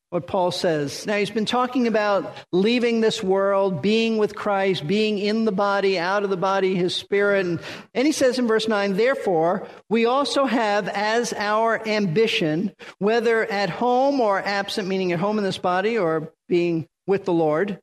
what 0.10 0.26
Paul 0.26 0.50
says. 0.50 1.06
Now, 1.06 1.18
he's 1.18 1.30
been 1.30 1.46
talking 1.46 1.86
about 1.86 2.36
leaving 2.52 3.00
this 3.00 3.22
world, 3.22 3.82
being 3.82 4.18
with 4.18 4.36
Christ, 4.36 4.88
being 4.88 5.20
in 5.20 5.46
the 5.46 5.52
body, 5.52 6.00
out 6.00 6.24
of 6.24 6.32
the 6.32 6.38
body, 6.38 6.74
his 6.76 6.96
spirit. 6.96 7.46
And, 7.46 7.60
and 7.94 8.08
he 8.08 8.12
says 8.12 8.40
in 8.40 8.48
verse 8.48 8.68
9, 8.68 8.98
therefore, 8.98 9.68
we 9.88 10.06
also 10.06 10.46
have 10.46 10.88
as 10.88 11.32
our 11.34 11.88
ambition, 11.88 12.74
whether 12.98 13.46
at 13.46 13.70
home 13.70 14.20
or 14.20 14.40
absent, 14.40 14.88
meaning 14.88 15.12
at 15.12 15.20
home 15.20 15.38
in 15.38 15.44
this 15.44 15.60
body 15.60 15.98
or 15.98 16.34
being 16.48 16.88
with 17.06 17.26
the 17.26 17.34
Lord, 17.34 17.80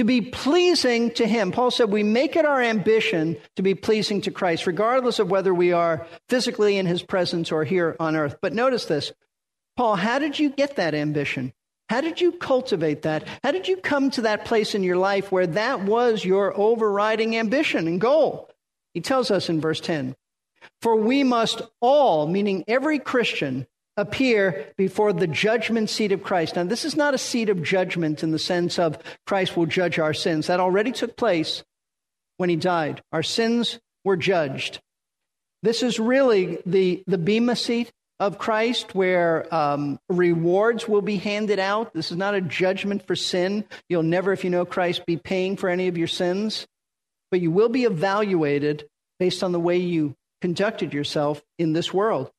to 0.00 0.04
be 0.04 0.22
pleasing 0.22 1.10
to 1.10 1.26
him. 1.26 1.52
Paul 1.52 1.70
said, 1.70 1.90
we 1.90 2.02
make 2.02 2.34
it 2.34 2.46
our 2.46 2.62
ambition 2.62 3.36
to 3.56 3.62
be 3.62 3.74
pleasing 3.74 4.22
to 4.22 4.30
Christ, 4.30 4.66
regardless 4.66 5.18
of 5.18 5.30
whether 5.30 5.52
we 5.52 5.72
are 5.72 6.06
physically 6.30 6.78
in 6.78 6.86
his 6.86 7.02
presence 7.02 7.52
or 7.52 7.64
here 7.64 7.96
on 8.00 8.16
earth. 8.16 8.36
But 8.40 8.54
notice 8.54 8.86
this. 8.86 9.12
Paul, 9.76 9.96
how 9.96 10.18
did 10.18 10.38
you 10.38 10.48
get 10.48 10.76
that 10.76 10.94
ambition? 10.94 11.52
How 11.90 12.00
did 12.00 12.18
you 12.18 12.32
cultivate 12.32 13.02
that? 13.02 13.28
How 13.44 13.50
did 13.50 13.68
you 13.68 13.76
come 13.76 14.10
to 14.12 14.22
that 14.22 14.46
place 14.46 14.74
in 14.74 14.84
your 14.84 14.96
life 14.96 15.30
where 15.30 15.48
that 15.48 15.82
was 15.82 16.24
your 16.24 16.58
overriding 16.58 17.36
ambition 17.36 17.86
and 17.86 18.00
goal? 18.00 18.48
He 18.94 19.02
tells 19.02 19.30
us 19.30 19.50
in 19.50 19.60
verse 19.60 19.82
10 19.82 20.16
For 20.80 20.96
we 20.96 21.24
must 21.24 21.60
all, 21.82 22.26
meaning 22.26 22.64
every 22.66 23.00
Christian, 23.00 23.66
appear 24.00 24.72
before 24.76 25.12
the 25.12 25.26
judgment 25.26 25.90
seat 25.90 26.12
of 26.12 26.22
Christ. 26.22 26.56
Now, 26.56 26.64
this 26.64 26.84
is 26.84 26.96
not 26.96 27.14
a 27.14 27.18
seat 27.18 27.48
of 27.48 27.62
judgment 27.62 28.22
in 28.22 28.30
the 28.30 28.38
sense 28.38 28.78
of 28.78 28.98
Christ 29.26 29.56
will 29.56 29.66
judge 29.66 29.98
our 29.98 30.14
sins. 30.14 30.46
That 30.46 30.60
already 30.60 30.92
took 30.92 31.16
place 31.16 31.62
when 32.38 32.48
he 32.48 32.56
died. 32.56 33.02
Our 33.12 33.22
sins 33.22 33.78
were 34.04 34.16
judged. 34.16 34.80
This 35.62 35.82
is 35.82 36.00
really 36.00 36.58
the, 36.64 37.02
the 37.06 37.18
Bema 37.18 37.54
seat 37.54 37.92
of 38.18 38.38
Christ 38.38 38.94
where 38.94 39.52
um, 39.54 39.98
rewards 40.08 40.88
will 40.88 41.02
be 41.02 41.16
handed 41.16 41.58
out. 41.58 41.92
This 41.92 42.10
is 42.10 42.16
not 42.16 42.34
a 42.34 42.40
judgment 42.40 43.06
for 43.06 43.16
sin. 43.16 43.64
You'll 43.88 44.02
never, 44.02 44.32
if 44.32 44.44
you 44.44 44.50
know 44.50 44.64
Christ, 44.64 45.06
be 45.06 45.16
paying 45.16 45.56
for 45.56 45.68
any 45.68 45.88
of 45.88 45.98
your 45.98 46.06
sins, 46.06 46.66
but 47.30 47.40
you 47.40 47.50
will 47.50 47.68
be 47.68 47.84
evaluated 47.84 48.86
based 49.18 49.42
on 49.42 49.52
the 49.52 49.60
way 49.60 49.78
you 49.78 50.14
conducted 50.40 50.94
yourself 50.94 51.42
in 51.58 51.74
this 51.74 51.92
world. 51.92 52.30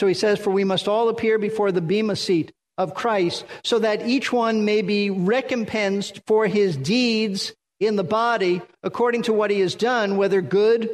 So 0.00 0.06
he 0.06 0.14
says, 0.14 0.38
For 0.38 0.48
we 0.48 0.64
must 0.64 0.88
all 0.88 1.10
appear 1.10 1.36
before 1.36 1.72
the 1.72 1.82
Bema 1.82 2.16
seat 2.16 2.52
of 2.78 2.94
Christ, 2.94 3.44
so 3.62 3.80
that 3.80 4.06
each 4.06 4.32
one 4.32 4.64
may 4.64 4.80
be 4.80 5.10
recompensed 5.10 6.22
for 6.26 6.46
his 6.46 6.74
deeds 6.74 7.52
in 7.80 7.96
the 7.96 8.02
body 8.02 8.62
according 8.82 9.24
to 9.24 9.34
what 9.34 9.50
he 9.50 9.60
has 9.60 9.74
done, 9.74 10.16
whether 10.16 10.40
good 10.40 10.88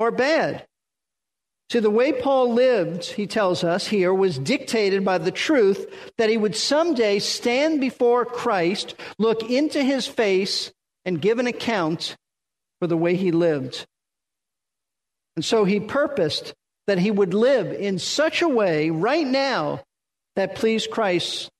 or 0.00 0.10
bad. 0.10 0.66
See, 1.70 1.78
the 1.78 1.90
way 1.90 2.12
Paul 2.12 2.52
lived, 2.52 3.04
he 3.04 3.28
tells 3.28 3.62
us 3.62 3.86
here, 3.86 4.12
was 4.12 4.36
dictated 4.36 5.04
by 5.04 5.18
the 5.18 5.30
truth 5.30 5.86
that 6.18 6.28
he 6.28 6.36
would 6.36 6.56
someday 6.56 7.20
stand 7.20 7.80
before 7.80 8.24
Christ, 8.24 8.96
look 9.16 9.48
into 9.48 9.80
his 9.80 10.08
face, 10.08 10.72
and 11.04 11.22
give 11.22 11.38
an 11.38 11.46
account 11.46 12.16
for 12.80 12.88
the 12.88 12.96
way 12.96 13.14
he 13.14 13.30
lived. 13.30 13.86
And 15.36 15.44
so 15.44 15.64
he 15.64 15.78
purposed 15.78 16.52
that 16.86 16.98
he 16.98 17.10
would 17.10 17.34
live 17.34 17.72
in 17.72 17.98
such 17.98 18.42
a 18.42 18.48
way 18.48 18.90
right 18.90 19.26
now 19.26 19.82
that 20.36 20.54
pleased 20.54 20.90
Christ. 20.90 21.50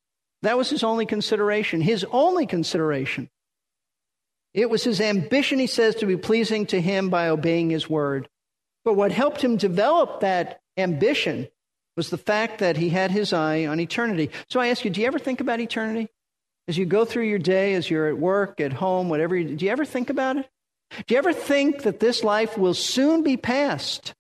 That 0.43 0.57
was 0.57 0.71
his 0.71 0.83
only 0.83 1.07
consideration, 1.07 1.81
his 1.81 2.05
only 2.11 2.47
consideration. 2.47 3.29
It 4.55 4.69
was 4.69 4.83
his 4.83 5.01
ambition, 5.01 5.59
he 5.59 5.67
says, 5.67 5.97
to 5.97 6.07
be 6.07 6.17
pleasing 6.17 6.67
to 6.67 6.81
him 6.81 7.11
by 7.11 7.29
obeying 7.29 7.71
his 7.71 7.89
word. 7.89 8.29
But 8.85 8.95
what 8.95 9.13
helped 9.13 9.43
him 9.43 9.57
develop 9.57 10.21
that 10.21 10.61
ambition 10.77 11.49
was 11.97 12.11
the 12.11 12.19
fact 12.19 12.61
that 12.61 12.77
he 12.77 12.89
had 12.89 13.11
his 13.11 13.33
eye 13.33 13.67
on 13.67 13.79
eternity. 13.79 14.31
So 14.49 14.59
I 14.59 14.69
ask 14.69 14.85
you, 14.85 14.91
do 14.91 15.01
you 15.01 15.07
ever 15.07 15.19
think 15.19 15.41
about 15.41 15.61
eternity? 15.61 16.09
As 16.67 16.79
you 16.79 16.87
go 16.87 17.05
through 17.05 17.25
your 17.25 17.39
day, 17.39 17.75
as 17.75 17.91
you're 17.91 18.09
at 18.09 18.19
work, 18.19 18.61
at 18.61 18.73
home, 18.73 19.09
whatever, 19.09 19.37
you, 19.37 19.57
do 19.57 19.65
you 19.65 19.71
ever 19.71 19.85
think 19.85 20.09
about 20.09 20.37
it? 20.37 20.49
Do 21.07 21.15
you 21.15 21.19
ever 21.19 21.33
think 21.33 21.83
that 21.83 22.01
this 22.01 22.25
life 22.25 22.57
will 22.57 22.75
soon 22.75 23.23
be 23.23 23.37
past 23.37 24.15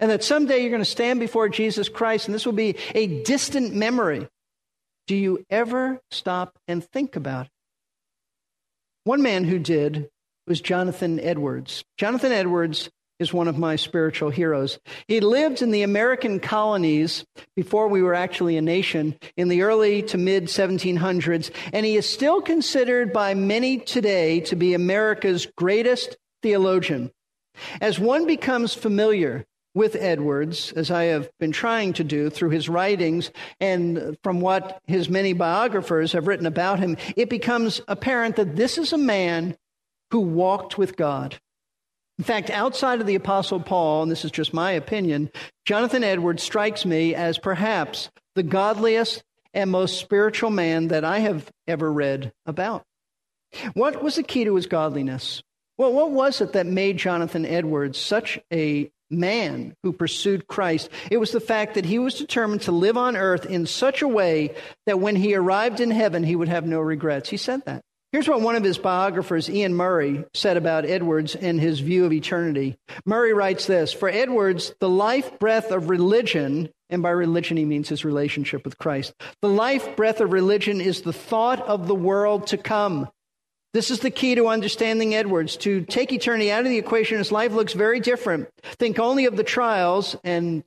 and 0.00 0.10
that 0.10 0.24
someday 0.24 0.58
you're 0.60 0.70
going 0.70 0.82
to 0.82 0.84
stand 0.84 1.20
before 1.20 1.48
Jesus 1.48 1.88
Christ 1.88 2.26
and 2.26 2.34
this 2.34 2.46
will 2.46 2.52
be 2.52 2.76
a 2.94 3.22
distant 3.22 3.74
memory? 3.74 4.26
Do 5.06 5.14
you 5.14 5.44
ever 5.50 6.00
stop 6.10 6.58
and 6.66 6.82
think 6.82 7.16
about 7.16 7.46
it? 7.46 7.52
One 9.04 9.22
man 9.22 9.44
who 9.44 9.58
did 9.58 10.08
was 10.46 10.60
Jonathan 10.60 11.20
Edwards. 11.20 11.84
Jonathan 11.96 12.32
Edwards 12.32 12.90
is 13.18 13.32
one 13.32 13.48
of 13.48 13.58
my 13.58 13.76
spiritual 13.76 14.30
heroes. 14.30 14.78
He 15.06 15.20
lived 15.20 15.62
in 15.62 15.70
the 15.70 15.82
American 15.82 16.40
colonies 16.40 17.24
before 17.54 17.88
we 17.88 18.02
were 18.02 18.14
actually 18.14 18.56
a 18.56 18.62
nation 18.62 19.16
in 19.36 19.48
the 19.48 19.62
early 19.62 20.02
to 20.04 20.18
mid 20.18 20.46
1700s, 20.46 21.50
and 21.72 21.84
he 21.84 21.96
is 21.96 22.08
still 22.08 22.40
considered 22.40 23.12
by 23.12 23.34
many 23.34 23.78
today 23.78 24.40
to 24.40 24.56
be 24.56 24.74
America's 24.74 25.46
greatest 25.56 26.16
theologian. 26.42 27.10
As 27.80 27.98
one 27.98 28.26
becomes 28.26 28.74
familiar 28.74 29.44
with 29.74 29.94
Edwards, 29.96 30.72
as 30.72 30.90
I 30.90 31.04
have 31.04 31.30
been 31.38 31.52
trying 31.52 31.92
to 31.94 32.04
do 32.04 32.28
through 32.28 32.50
his 32.50 32.68
writings 32.68 33.30
and 33.60 34.16
from 34.22 34.40
what 34.40 34.80
his 34.86 35.08
many 35.08 35.32
biographers 35.32 36.12
have 36.12 36.26
written 36.26 36.46
about 36.46 36.80
him, 36.80 36.96
it 37.16 37.30
becomes 37.30 37.80
apparent 37.86 38.36
that 38.36 38.56
this 38.56 38.78
is 38.78 38.92
a 38.92 38.98
man 38.98 39.56
who 40.10 40.20
walked 40.20 40.76
with 40.76 40.96
God. 40.96 41.38
In 42.18 42.24
fact, 42.24 42.50
outside 42.50 43.00
of 43.00 43.06
the 43.06 43.14
Apostle 43.14 43.60
Paul, 43.60 44.02
and 44.02 44.10
this 44.10 44.24
is 44.24 44.30
just 44.30 44.52
my 44.52 44.72
opinion, 44.72 45.30
Jonathan 45.64 46.04
Edwards 46.04 46.42
strikes 46.42 46.84
me 46.84 47.14
as 47.14 47.38
perhaps 47.38 48.10
the 48.34 48.42
godliest 48.42 49.22
and 49.54 49.70
most 49.70 49.98
spiritual 49.98 50.50
man 50.50 50.88
that 50.88 51.04
I 51.04 51.20
have 51.20 51.50
ever 51.66 51.90
read 51.92 52.32
about. 52.44 52.84
What 53.74 54.02
was 54.02 54.16
the 54.16 54.22
key 54.22 54.44
to 54.44 54.54
his 54.54 54.66
godliness? 54.66 55.42
Well, 55.78 55.92
what 55.92 56.10
was 56.10 56.40
it 56.40 56.52
that 56.52 56.66
made 56.66 56.98
Jonathan 56.98 57.46
Edwards 57.46 57.98
such 57.98 58.38
a 58.52 58.90
man 59.10 59.74
who 59.82 59.92
pursued 59.92 60.46
Christ? 60.46 60.88
It 61.10 61.18
was 61.18 61.32
the 61.32 61.40
fact 61.40 61.74
that 61.74 61.84
he 61.84 61.98
was 61.98 62.14
determined 62.14 62.62
to 62.62 62.72
live 62.72 62.96
on 62.96 63.16
earth 63.16 63.46
in 63.46 63.66
such 63.66 64.02
a 64.02 64.08
way 64.08 64.54
that 64.86 65.00
when 65.00 65.16
he 65.16 65.34
arrived 65.34 65.80
in 65.80 65.90
heaven, 65.90 66.22
he 66.22 66.36
would 66.36 66.48
have 66.48 66.66
no 66.66 66.80
regrets. 66.80 67.28
He 67.28 67.36
said 67.36 67.64
that. 67.66 67.82
Here's 68.12 68.28
what 68.28 68.40
one 68.40 68.56
of 68.56 68.64
his 68.64 68.78
biographers, 68.78 69.48
Iain 69.48 69.72
Murray, 69.72 70.24
said 70.34 70.56
about 70.56 70.84
Edwards 70.84 71.36
and 71.36 71.60
his 71.60 71.78
view 71.78 72.04
of 72.04 72.12
eternity. 72.12 72.76
Murray 73.04 73.32
writes 73.32 73.66
this 73.66 73.92
For 73.92 74.08
Edwards, 74.08 74.74
the 74.80 74.88
life 74.88 75.38
breath 75.38 75.70
of 75.70 75.88
religion, 75.88 76.70
and 76.88 77.04
by 77.04 77.10
religion 77.10 77.56
he 77.56 77.64
means 77.64 77.88
his 77.88 78.04
relationship 78.04 78.64
with 78.64 78.78
Christ, 78.78 79.14
the 79.42 79.48
life 79.48 79.94
breath 79.94 80.20
of 80.20 80.32
religion 80.32 80.80
is 80.80 81.02
the 81.02 81.12
thought 81.12 81.60
of 81.60 81.86
the 81.86 81.94
world 81.94 82.48
to 82.48 82.56
come. 82.56 83.08
This 83.72 83.90
is 83.90 84.00
the 84.00 84.10
key 84.10 84.34
to 84.34 84.48
understanding 84.48 85.14
Edwards. 85.14 85.56
To 85.58 85.82
take 85.82 86.12
eternity 86.12 86.50
out 86.50 86.64
of 86.64 86.70
the 86.70 86.78
equation, 86.78 87.18
his 87.18 87.30
life 87.30 87.52
looks 87.52 87.72
very 87.72 88.00
different. 88.00 88.48
Think 88.62 88.98
only 88.98 89.26
of 89.26 89.36
the 89.36 89.44
trials 89.44 90.16
and 90.24 90.64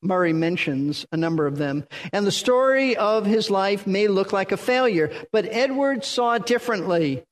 Murray 0.00 0.32
mentions 0.32 1.06
a 1.12 1.16
number 1.16 1.46
of 1.46 1.58
them. 1.58 1.84
And 2.12 2.26
the 2.26 2.32
story 2.32 2.96
of 2.96 3.26
his 3.26 3.50
life 3.50 3.86
may 3.86 4.08
look 4.08 4.32
like 4.32 4.52
a 4.52 4.56
failure, 4.56 5.10
but 5.32 5.46
Edwards 5.50 6.06
saw 6.06 6.34
it 6.34 6.46
differently. 6.46 7.24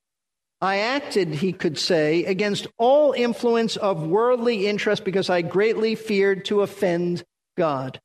I 0.61 0.79
acted, 0.79 1.29
he 1.29 1.53
could 1.53 1.79
say, 1.79 2.25
against 2.25 2.67
all 2.77 3.13
influence 3.13 3.77
of 3.77 4.07
worldly 4.07 4.67
interest 4.67 5.05
because 5.05 5.31
I 5.31 5.43
greatly 5.43 5.95
feared 5.95 6.47
to 6.47 6.63
offend 6.63 7.25
God. 7.57 8.01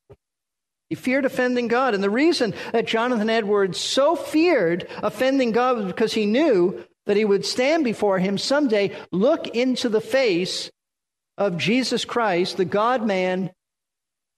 He 0.90 0.94
feared 0.94 1.24
offending 1.24 1.68
God. 1.68 1.94
And 1.94 2.04
the 2.04 2.10
reason 2.10 2.54
that 2.72 2.86
Jonathan 2.86 3.30
Edwards 3.30 3.80
so 3.80 4.14
feared 4.14 4.86
offending 5.02 5.52
God 5.52 5.76
was 5.76 5.86
because 5.86 6.12
he 6.12 6.26
knew 6.26 6.84
that 7.06 7.16
he 7.16 7.24
would 7.24 7.44
stand 7.44 7.84
before 7.84 8.18
him 8.18 8.38
someday, 8.38 8.96
look 9.10 9.48
into 9.48 9.88
the 9.88 10.00
face 10.00 10.70
of 11.36 11.56
Jesus 11.56 12.04
Christ, 12.04 12.56
the 12.56 12.64
God 12.64 13.04
man 13.04 13.50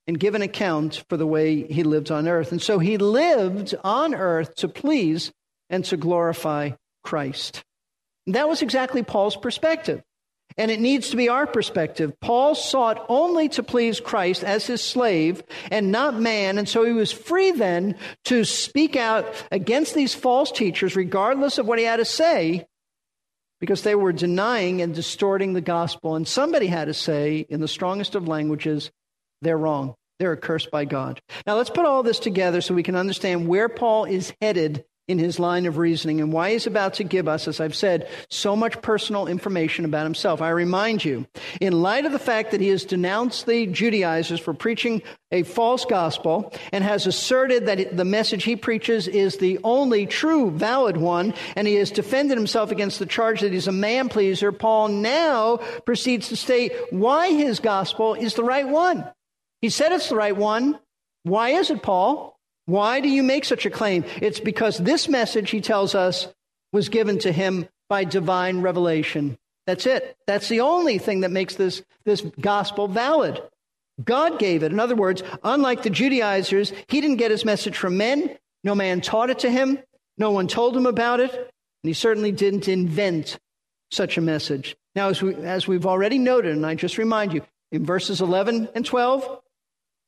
and 0.07 0.21
give 0.21 0.35
an 0.35 0.43
account 0.43 1.03
for 1.09 1.17
the 1.17 1.27
way 1.27 1.63
he 1.63 1.83
lived 1.83 2.11
on 2.11 2.29
earth. 2.29 2.53
And 2.53 2.61
so 2.61 2.79
he 2.79 2.99
lived 2.99 3.75
on 3.83 4.15
earth 4.15 4.55
to 4.57 4.69
please 4.69 5.33
and 5.71 5.85
to 5.87 5.97
glorify 5.97 6.73
Christ. 7.03 7.63
And 8.27 8.35
that 8.35 8.49
was 8.49 8.63
exactly 8.63 9.03
Paul's 9.03 9.37
perspective. 9.37 10.03
And 10.57 10.71
it 10.71 10.79
needs 10.79 11.11
to 11.11 11.17
be 11.17 11.29
our 11.29 11.49
perspective. 11.49 12.13
Paul 12.21 12.55
sought 12.55 13.05
only 13.09 13.49
to 13.51 13.63
please 13.65 13.99
Christ 13.99 14.45
as 14.45 14.67
his 14.67 14.83
slave 14.83 15.43
and 15.71 15.91
not 15.91 16.21
man. 16.21 16.59
And 16.59 16.69
so 16.69 16.85
he 16.85 16.93
was 16.93 17.11
free 17.11 17.51
then 17.51 17.97
to 18.27 18.45
speak 18.45 18.95
out 18.95 19.27
against 19.51 19.95
these 19.95 20.15
false 20.15 20.53
teachers, 20.53 20.95
regardless 20.95 21.59
of 21.59 21.67
what 21.67 21.81
he 21.81 21.85
had 21.85 21.97
to 21.97 22.05
say, 22.05 22.67
because 23.59 23.83
they 23.83 23.97
were 23.97 24.13
denying 24.13 24.81
and 24.81 24.95
distorting 24.95 25.55
the 25.55 25.61
gospel. 25.61 26.15
And 26.15 26.27
somebody 26.27 26.69
had 26.69 26.85
to 26.85 26.95
say, 26.95 27.45
in 27.49 27.61
the 27.61 27.67
strongest 27.67 28.15
of 28.15 28.29
languages, 28.29 28.93
they're 29.43 29.59
wrong. 29.59 29.95
They're 30.21 30.35
accursed 30.35 30.71
by 30.71 30.85
God. 30.85 31.21
Now 31.49 31.57
let's 31.57 31.71
put 31.71 31.85
all 31.85 32.05
this 32.05 32.21
together 32.21 32.61
so 32.61 32.75
we 32.75 32.85
can 32.85 32.95
understand 32.95 33.49
where 33.49 33.69
Paul 33.69 34.05
is 34.05 34.33
headed 34.41 34.85
in 35.07 35.19
his 35.19 35.39
line 35.39 35.67
of 35.67 35.77
reasoning 35.77 36.21
and 36.21 36.33
why 36.33 36.53
he's 36.53 36.67
about 36.67 36.95
to 36.95 37.05
give 37.05 37.29
us, 37.29 37.47
as 37.47 37.61
I've 37.61 37.75
said, 37.75 38.09
so 38.31 38.57
much 38.57 38.81
personal 38.81 39.27
information 39.27 39.85
about 39.85 40.05
himself. 40.05 40.41
I 40.41 40.51
remind 40.51 41.05
you, 41.05 41.27
in 41.61 41.83
light 41.83 42.07
of 42.07 42.13
the 42.13 42.19
fact 42.19 42.53
that 42.53 42.61
he 42.61 42.69
has 42.69 42.85
denounced 42.85 43.45
the 43.45 43.67
Judaizers 43.67 44.41
for 44.41 44.55
preaching 44.55 45.03
a 45.31 45.43
false 45.43 45.85
gospel 45.85 46.53
and 46.73 46.83
has 46.83 47.07
asserted 47.07 47.67
that 47.67 47.97
the 47.97 48.05
message 48.05 48.45
he 48.45 48.57
preaches 48.57 49.07
is 49.07 49.37
the 49.37 49.59
only 49.63 50.07
true 50.07 50.51
valid 50.51 50.97
one, 50.97 51.35
and 51.55 51.69
he 51.69 51.75
has 51.75 51.91
defended 51.91 52.39
himself 52.39 52.71
against 52.71 52.99
the 52.99 53.07
charge 53.07 53.41
that 53.41 53.53
he's 53.53 53.69
a 53.69 53.73
man 53.73 54.09
pleaser, 54.09 54.53
Paul 54.53 54.89
now 54.89 55.59
proceeds 55.85 56.29
to 56.29 56.37
state 56.37 56.73
why 56.91 57.31
his 57.33 57.61
gospel 57.61 58.15
is 58.15 58.35
the 58.35 58.45
right 58.45 58.67
one. 58.67 59.05
He 59.61 59.69
said 59.69 59.93
it's 59.93 60.09
the 60.09 60.17
right 60.17 60.37
one. 60.37 60.79
Why 61.25 61.51
is 61.51 61.71
it, 61.71 61.83
Paul? 61.83 62.34
Why 62.67 63.01
do 63.01 63.09
you 63.09 63.23
make 63.23 63.45
such 63.45 63.67
a 63.67 63.71
claim? 63.71 64.05
It's 64.23 64.41
because 64.41 64.79
this 64.79 65.09
message, 65.09 65.51
he 65.51 65.61
tells 65.61 65.95
us, 65.95 66.29
was 66.73 66.89
given 66.89 67.19
to 67.21 67.33
him 67.33 67.69
by 67.89 68.05
divine 68.05 68.63
revelation. 68.63 69.37
That's 69.67 69.87
it. 69.87 70.17
That's 70.27 70.49
the 70.49 70.61
only 70.61 70.99
thing 70.99 71.21
that 71.21 71.31
makes 71.31 71.55
this, 71.57 71.83
this 72.05 72.21
gospel 72.41 72.89
valid. 72.89 73.41
God 74.03 74.39
gave 74.39 74.63
it. 74.63 74.73
In 74.73 74.81
other 74.81 74.97
words, 74.97 75.23
unlike 75.43 75.83
the 75.83 75.91
Judaizers, 75.91 76.73
he 76.89 77.01
didn't 77.01 77.19
get 77.19 77.31
his 77.31 77.45
message 77.45 77.77
from 77.77 77.97
men. 77.97 78.37
No 78.65 78.75
man 78.75 79.01
taught 79.01 79.31
it 79.31 79.41
to 79.41 79.51
him. 79.51 79.79
No 80.19 80.31
one 80.31 80.49
told 80.49 80.77
him 80.77 80.87
about 80.87 81.21
it. 81.21 81.33
And 81.33 81.89
he 81.89 81.93
certainly 81.93 82.33
didn't 82.33 82.69
invent 82.69 83.39
such 83.91 84.19
a 84.19 84.23
message. 84.23 84.77
Now, 84.95 85.09
as, 85.09 85.23
we, 85.23 85.35
as 85.35 85.69
we've 85.69 85.87
already 85.87 86.19
noted, 86.19 86.53
and 86.53 86.65
I 86.65 86.75
just 86.75 86.99
remind 86.99 87.33
you, 87.33 87.43
in 87.73 87.85
verses 87.85 88.21
11 88.21 88.69
and 88.75 88.85
12, 88.85 89.41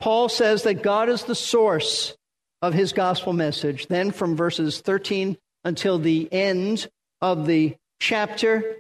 Paul 0.01 0.29
says 0.29 0.63
that 0.65 0.83
God 0.83 1.09
is 1.09 1.25
the 1.25 1.35
source 1.35 2.17
of 2.63 2.75
his 2.75 2.93
gospel 2.93 3.33
message. 3.33 3.87
Then, 3.87 4.11
from 4.11 4.37
verses 4.37 4.81
13 4.81 5.37
until 5.65 5.99
the 5.99 6.33
end 6.33 6.89
of 7.21 7.47
the 7.47 7.77
chapter, 7.99 8.77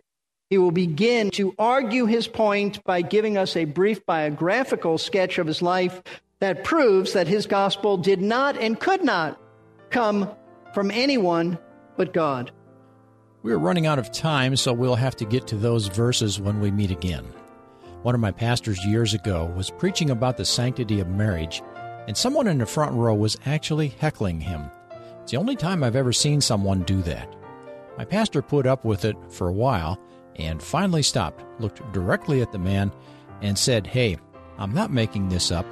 he 0.51 0.59
will 0.59 0.71
begin 0.71 1.31
to 1.33 1.55
argue 1.59 2.07
his 2.07 2.29
point 2.29 2.83
by 2.85 3.03
giving 3.03 3.37
us 3.37 3.57
a 3.57 3.65
brief 3.65 4.07
biographical 4.07 4.99
sketch 4.99 5.39
of 5.39 5.47
his 5.47 5.63
life 5.63 6.03
that 6.39 6.65
proves 6.65 7.15
that 7.15 7.27
his 7.27 7.47
gospel 7.47 7.97
did 7.97 8.21
not 8.21 8.57
and 8.57 8.79
could 8.79 9.03
not 9.03 9.41
come 9.91 10.31
from 10.75 10.91
anyone 10.91 11.59
but 11.97 12.13
God. 12.13 12.53
We're 13.43 13.59
running 13.59 13.87
out 13.87 13.99
of 13.99 14.13
time, 14.13 14.57
so 14.57 14.73
we'll 14.73 14.97
have 14.97 15.17
to 15.17 15.25
get 15.25 15.47
to 15.49 15.57
those 15.57 15.89
verses 15.89 16.41
when 16.41 16.61
we 16.61 16.71
meet 16.71 16.91
again. 16.91 17.25
One 18.03 18.15
of 18.15 18.21
my 18.21 18.33
pastors 18.33 18.85
years 18.85 19.15
ago 19.15 19.53
was 19.57 19.71
preaching 19.71 20.11
about 20.11 20.37
the 20.37 20.45
sanctity 20.45 21.01
of 21.01 21.09
marriage, 21.09 21.63
and 22.07 22.17
someone 22.17 22.47
in 22.47 22.59
the 22.59 22.67
front 22.67 22.93
row 22.95 23.15
was 23.15 23.37
actually 23.47 23.89
heckling 23.89 24.41
him. 24.41 24.71
It's 25.23 25.33
the 25.33 25.39
only 25.39 25.57
time 25.57 25.83
I've 25.83 25.97
ever 25.97 26.13
seen 26.13 26.41
someone 26.41 26.83
do 26.83 27.03
that. 27.03 27.35
My 27.99 28.05
pastor 28.05 28.43
put 28.43 28.67
up 28.67 28.85
with 28.85 29.05
it 29.05 29.17
for 29.29 29.49
a 29.49 29.53
while 29.53 29.99
and 30.37 30.63
finally 30.63 31.03
stopped, 31.03 31.45
looked 31.61 31.81
directly 31.93 32.43
at 32.43 32.53
the 32.53 32.59
man, 32.59 32.93
and 33.43 33.59
said, 33.59 33.87
Hey, 33.87 34.19
I'm 34.59 34.73
not 34.73 34.93
making 34.93 35.29
this 35.29 35.51
up. 35.51 35.67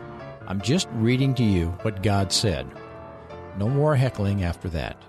I'm 0.47 0.61
just 0.61 0.89
reading 0.93 1.35
to 1.35 1.45
you 1.45 1.67
what 1.83 2.03
God 2.03 2.33
said. 2.33 2.67
No 3.59 3.69
more 3.69 3.95
heckling 3.95 4.43
after 4.43 4.69
that. 4.71 5.03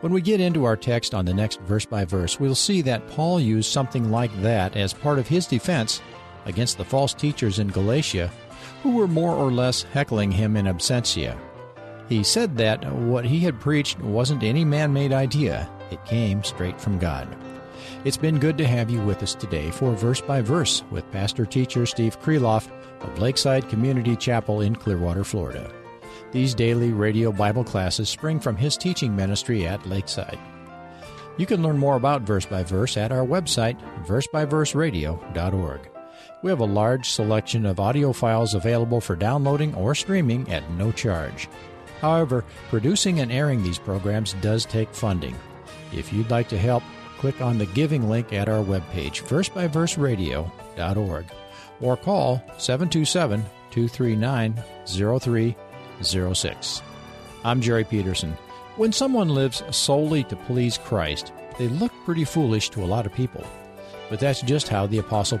When 0.00 0.12
we 0.12 0.20
get 0.20 0.40
into 0.40 0.64
our 0.64 0.76
text 0.76 1.14
on 1.14 1.24
the 1.24 1.34
next 1.34 1.60
verse 1.62 1.86
by 1.86 2.04
verse, 2.04 2.38
we'll 2.38 2.54
see 2.54 2.82
that 2.82 3.08
Paul 3.08 3.40
used 3.40 3.72
something 3.72 4.10
like 4.10 4.34
that 4.42 4.76
as 4.76 4.92
part 4.92 5.18
of 5.18 5.26
his 5.26 5.46
defense 5.46 6.00
against 6.44 6.78
the 6.78 6.84
false 6.84 7.14
teachers 7.14 7.58
in 7.58 7.68
Galatia 7.68 8.30
who 8.84 8.90
were 8.90 9.08
more 9.08 9.34
or 9.34 9.50
less 9.50 9.82
heckling 9.82 10.30
him 10.30 10.58
in 10.58 10.66
absentia. 10.66 11.38
He 12.06 12.22
said 12.22 12.58
that 12.58 12.84
what 12.92 13.24
he 13.24 13.40
had 13.40 13.58
preached 13.58 13.98
wasn't 13.98 14.42
any 14.42 14.62
man 14.62 14.92
made 14.92 15.10
idea, 15.10 15.70
it 15.90 16.04
came 16.04 16.44
straight 16.44 16.78
from 16.78 16.98
God. 16.98 17.34
It's 18.04 18.18
been 18.18 18.38
good 18.38 18.58
to 18.58 18.66
have 18.66 18.90
you 18.90 19.00
with 19.00 19.22
us 19.22 19.34
today 19.34 19.70
for 19.70 19.94
Verse 19.94 20.20
by 20.20 20.42
Verse 20.42 20.84
with 20.90 21.10
Pastor 21.12 21.46
Teacher 21.46 21.86
Steve 21.86 22.20
Kreloff 22.20 22.68
of 23.00 23.18
Lakeside 23.18 23.70
Community 23.70 24.16
Chapel 24.16 24.60
in 24.60 24.76
Clearwater, 24.76 25.24
Florida. 25.24 25.72
These 26.30 26.54
daily 26.54 26.92
radio 26.92 27.32
Bible 27.32 27.64
classes 27.64 28.10
spring 28.10 28.38
from 28.38 28.54
his 28.54 28.76
teaching 28.76 29.16
ministry 29.16 29.66
at 29.66 29.86
Lakeside. 29.86 30.38
You 31.38 31.46
can 31.46 31.62
learn 31.62 31.78
more 31.78 31.96
about 31.96 32.20
Verse 32.20 32.44
by 32.44 32.64
Verse 32.64 32.98
at 32.98 33.12
our 33.12 33.24
website, 33.24 33.80
versebyverseradio.org. 34.04 35.93
We 36.42 36.50
have 36.50 36.60
a 36.60 36.64
large 36.64 37.10
selection 37.10 37.66
of 37.66 37.80
audio 37.80 38.12
files 38.12 38.54
available 38.54 39.00
for 39.00 39.16
downloading 39.16 39.74
or 39.74 39.94
streaming 39.94 40.50
at 40.52 40.70
no 40.72 40.92
charge. 40.92 41.48
However, 42.00 42.44
producing 42.68 43.20
and 43.20 43.32
airing 43.32 43.62
these 43.62 43.78
programs 43.78 44.34
does 44.34 44.66
take 44.66 44.92
funding. 44.92 45.34
If 45.92 46.12
you'd 46.12 46.30
like 46.30 46.48
to 46.48 46.58
help, 46.58 46.82
click 47.18 47.40
on 47.40 47.56
the 47.56 47.66
giving 47.66 48.10
link 48.10 48.32
at 48.32 48.48
our 48.48 48.62
webpage, 48.62 49.22
versebyverseradio.org, 49.22 51.24
or 51.80 51.96
call 51.96 52.42
727 52.58 53.42
239 53.70 54.62
0306. 54.86 56.82
I'm 57.44 57.60
Jerry 57.60 57.84
Peterson. 57.84 58.36
When 58.76 58.92
someone 58.92 59.28
lives 59.28 59.62
solely 59.70 60.24
to 60.24 60.36
please 60.36 60.78
Christ, 60.78 61.32
they 61.58 61.68
look 61.68 61.92
pretty 62.04 62.24
foolish 62.24 62.70
to 62.70 62.82
a 62.82 62.86
lot 62.86 63.06
of 63.06 63.14
people. 63.14 63.46
But 64.10 64.20
that's 64.20 64.42
just 64.42 64.68
how 64.68 64.86
the 64.86 64.98
Apostle 64.98 65.40